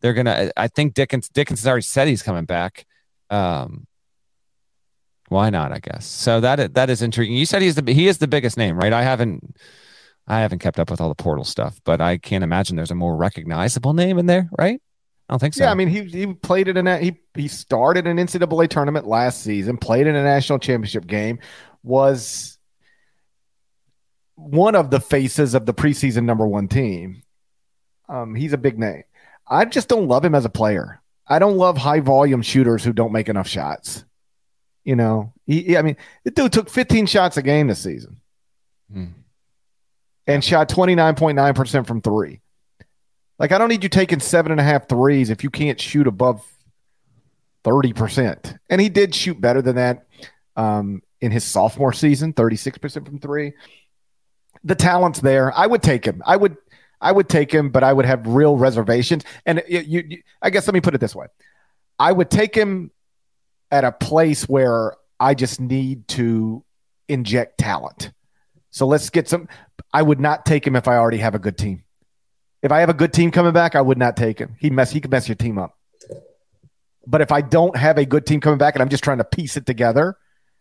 [0.00, 0.50] they're gonna.
[0.56, 2.86] I think Dickens Dickens already said he's coming back.
[3.28, 3.86] Um,
[5.28, 5.72] why not?
[5.72, 6.40] I guess so.
[6.40, 7.36] That that is intriguing.
[7.36, 8.92] You said he's the he is the biggest name, right?
[8.92, 9.56] I haven't
[10.26, 12.96] I haven't kept up with all the portal stuff, but I can't imagine there's a
[12.96, 14.80] more recognizable name in there, right?
[15.28, 15.64] I don't think so.
[15.64, 19.42] Yeah, I mean he he played in a he he started an NCAA tournament last
[19.42, 21.38] season, played in a national championship game,
[21.82, 22.58] was
[24.34, 27.22] one of the faces of the preseason number one team.
[28.08, 29.04] Um, he's a big name.
[29.50, 31.02] I just don't love him as a player.
[31.26, 34.04] I don't love high volume shooters who don't make enough shots.
[34.84, 38.20] You know, he, I mean, the dude took 15 shots a game this season
[38.90, 39.06] hmm.
[40.26, 42.40] and shot 29.9% from three.
[43.38, 46.06] Like, I don't need you taking seven and a half threes if you can't shoot
[46.06, 46.44] above
[47.64, 48.58] 30%.
[48.68, 50.06] And he did shoot better than that
[50.56, 53.52] um, in his sophomore season, 36% from three.
[54.64, 55.56] The talent's there.
[55.56, 56.22] I would take him.
[56.26, 56.56] I would
[57.00, 59.24] I would take him, but I would have real reservations.
[59.46, 61.26] And you, you, you, I guess let me put it this way:
[61.98, 62.90] I would take him
[63.70, 66.64] at a place where I just need to
[67.08, 68.12] inject talent.
[68.70, 69.48] So let's get some.
[69.92, 71.84] I would not take him if I already have a good team.
[72.62, 74.56] If I have a good team coming back, I would not take him.
[74.58, 74.90] He mess.
[74.90, 75.76] He could mess your team up.
[77.06, 79.24] But if I don't have a good team coming back and I'm just trying to
[79.24, 80.16] piece it together,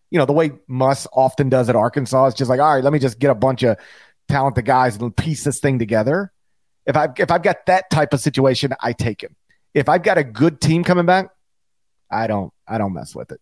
[0.10, 2.94] you know, the way Muss often does at Arkansas, it's just like, all right, let
[2.94, 3.78] me just get a bunch of
[4.30, 6.32] talented guys and piece this thing together.
[6.86, 9.36] If I've if I've got that type of situation, I take him.
[9.73, 11.30] If I've got a good team coming back,
[12.09, 13.41] I don't I don't mess with it.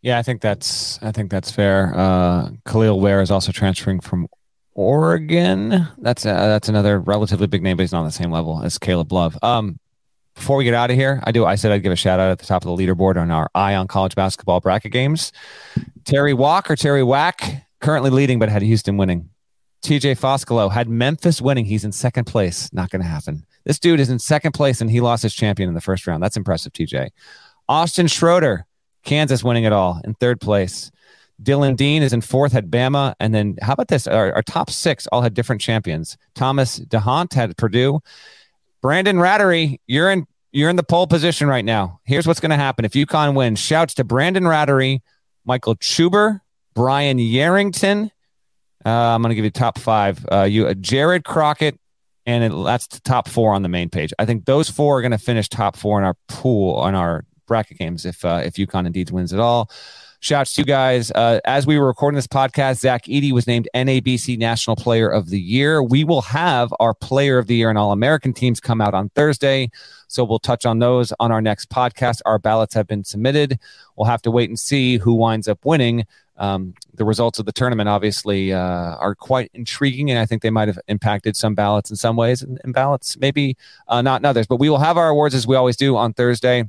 [0.00, 1.92] Yeah, I think that's I think that's fair.
[1.94, 4.28] Uh, Kel'el Ware is also transferring from
[4.74, 5.88] Oregon.
[5.98, 8.78] That's a, that's another relatively big name, but he's not on the same level as
[8.78, 9.38] Caleb Love.
[9.42, 9.78] Um,
[10.34, 11.46] before we get out of here, I do.
[11.46, 13.48] I said I'd give a shout out at the top of the leaderboard on our
[13.54, 15.32] Eye on College Basketball bracket games.
[16.04, 17.40] Terry Walk or Terry Wack
[17.84, 19.28] currently leading, but had Houston winning.
[19.82, 21.66] TJ Foscolo had Memphis winning.
[21.66, 22.72] He's in second place.
[22.72, 23.44] Not going to happen.
[23.64, 26.22] This dude is in second place and he lost his champion in the first round.
[26.22, 27.10] That's impressive, TJ.
[27.68, 28.66] Austin Schroeder,
[29.04, 30.90] Kansas winning it all in third place.
[31.42, 33.14] Dylan Dean is in fourth, had Bama.
[33.20, 34.06] And then how about this?
[34.06, 36.16] Our, our top six all had different champions.
[36.34, 38.00] Thomas DeHont had Purdue.
[38.80, 42.00] Brandon Rattery, you're in you're in the pole position right now.
[42.04, 43.58] Here's what's going to happen if UConn wins.
[43.58, 45.00] Shouts to Brandon Rattery,
[45.44, 46.40] Michael Chuber,
[46.74, 48.10] Brian Yarrington.
[48.84, 50.24] Uh, I'm going to give you top five.
[50.30, 51.78] Uh, you, uh, Jared Crockett,
[52.26, 54.12] and it, that's the top four on the main page.
[54.18, 57.24] I think those four are going to finish top four in our pool on our
[57.46, 59.70] bracket games if uh, if UConn indeed wins it all.
[60.20, 61.10] Shouts to you guys.
[61.10, 65.28] Uh, as we were recording this podcast, Zach Edey was named NABC National Player of
[65.28, 65.82] the Year.
[65.82, 69.10] We will have our Player of the Year and All American teams come out on
[69.10, 69.70] Thursday.
[70.08, 72.22] So we'll touch on those on our next podcast.
[72.24, 73.58] Our ballots have been submitted.
[73.96, 76.06] We'll have to wait and see who winds up winning.
[76.36, 80.50] Um, the results of the tournament obviously uh, are quite intriguing, and I think they
[80.50, 83.56] might have impacted some ballots in some ways, and, and ballots maybe
[83.88, 84.46] uh, not in others.
[84.46, 86.64] But we will have our awards as we always do on Thursday.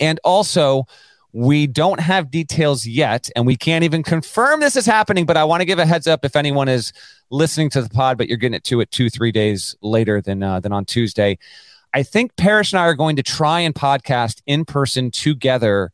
[0.00, 0.86] And also,
[1.32, 5.26] we don't have details yet, and we can't even confirm this is happening.
[5.26, 6.92] But I want to give a heads up if anyone is
[7.30, 10.42] listening to the pod, but you're getting it to it two, three days later than
[10.42, 11.38] uh, than on Tuesday.
[11.92, 15.92] I think Parrish and I are going to try and podcast in person together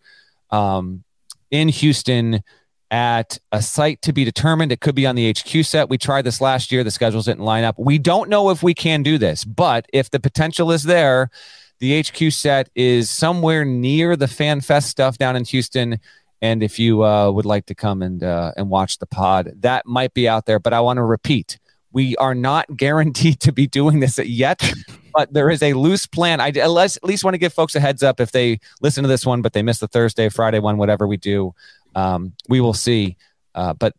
[0.51, 1.05] um,
[1.51, 2.43] in Houston
[2.91, 4.73] at a site to be determined.
[4.73, 5.89] It could be on the HQ set.
[5.89, 6.83] We tried this last year.
[6.83, 7.79] The schedules didn't line up.
[7.79, 11.31] We don't know if we can do this, but if the potential is there,
[11.79, 15.99] the HQ set is somewhere near the Fan Fest stuff down in Houston.
[16.43, 19.87] And if you uh, would like to come and uh, and watch the pod, that
[19.87, 20.59] might be out there.
[20.59, 21.59] But I want to repeat,
[21.93, 24.63] we are not guaranteed to be doing this yet.
[25.13, 26.41] But there is a loose plan.
[26.41, 29.03] I at least, at least want to give folks a heads up if they listen
[29.03, 31.53] to this one, but they miss the Thursday, Friday one, whatever we do.
[31.95, 33.17] Um, we will see.
[33.55, 33.95] Uh, but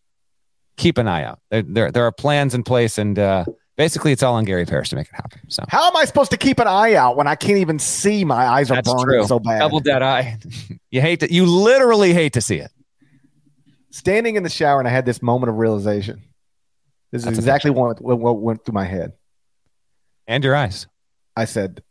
[0.78, 1.40] keep an eye out.
[1.50, 3.46] There, there, there are plans in place, and uh,
[3.78, 5.42] basically it's all on Gary Parrish to make it happen.
[5.50, 8.24] So how am I supposed to keep an eye out when I can't even see
[8.26, 9.24] my eyes are That's burning true.
[9.26, 9.60] so bad?
[9.60, 10.38] Double dead eye.
[10.92, 12.72] you hate to you literally hate to see it.
[13.90, 16.22] Standing in the shower and I had this moment of realization.
[17.12, 19.14] This is That's exactly what, what went through my head.
[20.28, 20.88] And your eyes.
[21.36, 21.84] I said,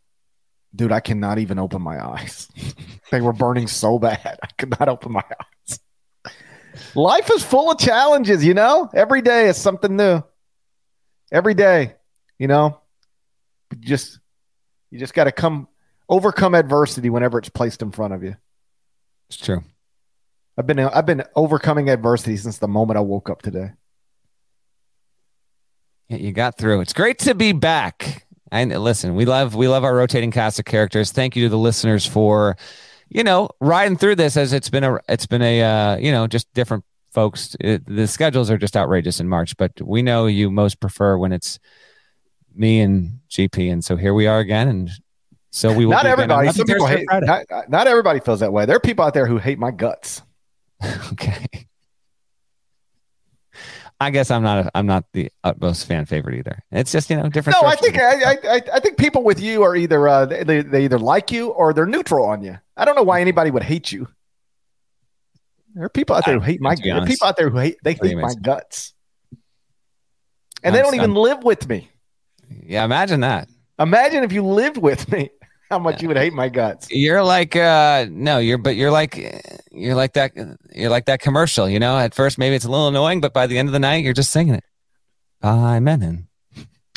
[0.74, 2.48] dude, I cannot even open my eyes.
[3.10, 4.38] they were burning so bad.
[4.42, 5.59] I could not open my eyes.
[6.94, 8.88] Life is full of challenges, you know?
[8.94, 10.22] Every day is something new
[11.32, 11.94] every day,
[12.38, 12.80] you know,
[13.78, 14.18] just
[14.90, 15.68] you just got to come
[16.08, 18.36] overcome adversity whenever it's placed in front of you.
[19.28, 19.62] It's true.
[20.56, 23.72] I've been I've been overcoming adversity since the moment I woke up today.
[26.08, 26.80] Yeah, you got through.
[26.80, 28.26] It's great to be back.
[28.50, 31.12] And listen, we love we love our rotating cast of characters.
[31.12, 32.56] Thank you to the listeners for,
[33.10, 36.26] you know, riding through this as it's been a it's been a uh, you know
[36.26, 40.50] just different folks, it, the schedules are just outrageous in March, but we know you
[40.50, 41.58] most prefer when it's
[42.54, 43.72] me and GP.
[43.72, 44.68] And so here we are again.
[44.68, 44.90] And
[45.50, 46.50] so we will not everybody.
[46.52, 48.66] Some people hate, not, not everybody feels that way.
[48.66, 50.22] There are people out there who hate my guts.
[51.12, 51.46] okay.
[54.02, 54.66] I guess I'm not.
[54.66, 56.58] A, I'm not the utmost fan favorite either.
[56.72, 57.58] It's just you know different.
[57.60, 60.84] No, I think I, I, I think people with you are either uh, they, they
[60.84, 62.58] either like you or they're neutral on you.
[62.78, 64.08] I don't know why anybody would hate you.
[65.74, 66.74] There are people out there who hate my.
[66.74, 67.76] There are people out there who hate.
[67.84, 68.94] They hate my guts,
[69.30, 69.38] and
[70.64, 71.90] I'm, they don't even I'm, live with me.
[72.48, 73.48] Yeah, imagine that.
[73.78, 75.30] Imagine if you lived with me,
[75.74, 76.02] how much yeah.
[76.02, 76.88] you would hate my guts.
[76.90, 79.16] You're like, uh no, you're, but you're like,
[79.70, 80.32] you're like that.
[80.74, 81.68] You're like that commercial.
[81.68, 83.78] You know, at first maybe it's a little annoying, but by the end of the
[83.78, 84.64] night, you're just singing it.
[85.40, 86.26] By Mennen.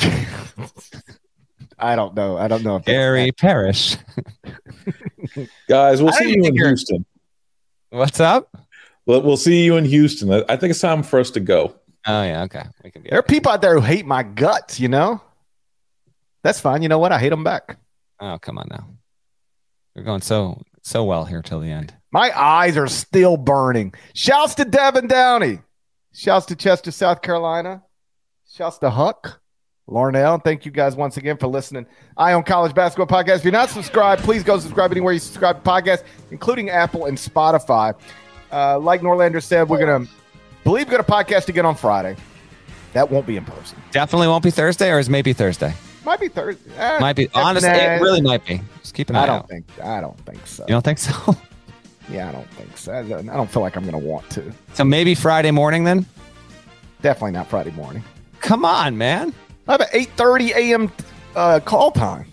[1.78, 2.36] I don't know.
[2.36, 2.76] I don't know.
[2.76, 3.96] If Gary Parrish.
[5.68, 7.04] Guys, we'll see you in Houston.
[7.90, 8.56] What's up?
[9.06, 10.32] Well, we'll see you in Houston.
[10.48, 11.74] I think it's time for us to go.
[12.06, 12.64] Oh yeah, okay.
[13.08, 14.78] there are people out there who hate my guts.
[14.78, 15.22] You know,
[16.42, 16.82] that's fine.
[16.82, 17.12] You know what?
[17.12, 17.78] I hate them back.
[18.24, 18.88] Oh come on now.
[19.94, 21.94] You're going so so well here till the end.
[22.10, 23.92] My eyes are still burning.
[24.14, 25.58] Shouts to Devin Downey.
[26.14, 27.82] Shouts to Chester, South Carolina.
[28.50, 29.40] Shouts to Huck.
[29.86, 31.84] Larnell, thank you guys once again for listening.
[32.16, 33.38] Eye on College Basketball Podcast.
[33.38, 37.18] If you're not subscribed, please go subscribe anywhere you subscribe to podcasts, including Apple and
[37.18, 37.94] Spotify.
[38.50, 40.06] Uh, like Norlander said, we're gonna
[40.62, 42.16] believe we're gonna podcast again on Friday.
[42.94, 43.76] That won't be in person.
[43.90, 45.74] Definitely won't be Thursday, or is maybe Thursday.
[46.04, 46.70] Might be Thursday.
[46.76, 47.28] Eh, might be.
[47.34, 48.60] Honestly, it really might be.
[48.80, 49.48] Just keep an eye I don't out.
[49.48, 49.64] think.
[49.82, 50.64] I don't think so.
[50.64, 51.36] You don't think so?
[52.10, 52.92] yeah, I don't think so.
[52.92, 54.52] I don't feel like I'm gonna want to.
[54.74, 56.04] So maybe Friday morning then.
[57.00, 58.04] Definitely not Friday morning.
[58.40, 59.32] Come on, man.
[59.66, 60.92] I have an 8:30 a.m.
[61.34, 62.26] Uh, call time.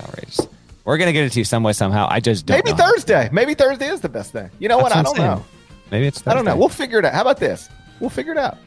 [0.00, 0.40] outrageous.
[0.84, 2.06] We're gonna get it to you some way somehow.
[2.08, 2.64] I just don't.
[2.64, 3.28] Maybe Thursday.
[3.32, 4.48] Maybe Thursday is the best day.
[4.58, 4.84] You know what?
[4.84, 5.28] what I don't saying.
[5.28, 5.44] know.
[5.90, 6.24] Maybe it's.
[6.26, 6.56] I don't know.
[6.56, 7.14] We'll figure it out.
[7.14, 7.68] How about this?
[7.98, 8.58] We'll figure it out.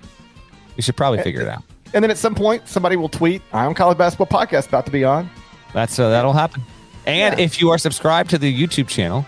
[0.75, 1.63] we should probably figure it out.
[1.93, 4.91] And then at some point, somebody will tweet, Eye on College Basketball Podcast about to
[4.91, 5.29] be on.
[5.73, 6.63] That's uh, that'll happen.
[7.05, 7.43] And Yeah.
[7.45, 9.25] if you are subscribed to the YouTube channel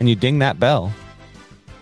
[0.00, 0.92] and you ding that bell,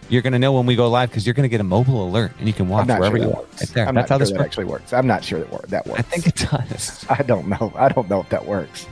[0.09, 2.07] you're going to know when we go live because you're going to get a mobile
[2.09, 3.49] alert and you can watch wherever sure you want.
[3.61, 3.89] Right there.
[3.89, 4.47] I'm That's not how sure this that works.
[4.47, 4.93] actually works.
[4.93, 5.99] I'm not sure that, wor- that works.
[5.99, 7.05] I think it does.
[7.11, 7.73] I don't know.
[7.75, 8.87] I don't know if that works.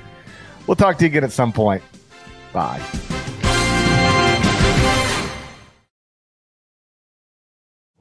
[0.66, 1.82] We'll talk to you again at some point.
[2.52, 2.80] Bye.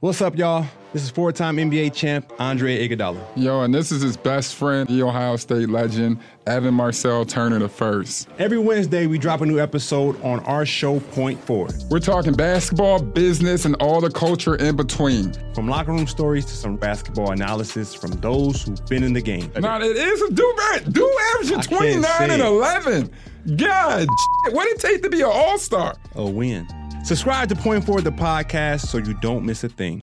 [0.04, 0.66] What's up, y'all?
[0.92, 3.24] This is four-time NBA champ Andre Iguodala.
[3.36, 7.70] Yo, and this is his best friend, the Ohio State legend, Evan Marcel Turner the
[7.70, 8.28] first.
[8.38, 11.72] Every Wednesday, we drop a new episode on our show Point Forward.
[11.88, 15.32] We're talking basketball, business, and all the culture in between.
[15.54, 19.50] From locker room stories to some basketball analysis from those who've been in the game.
[19.58, 20.54] Now it is a do
[20.90, 23.10] do averaging 29 and 11.
[23.56, 24.06] God,
[24.50, 25.96] what it take to be an all-star?
[26.14, 26.68] A win.
[27.04, 29.92] Subscribe to Point Forward, the podcast, so you don't miss a thing.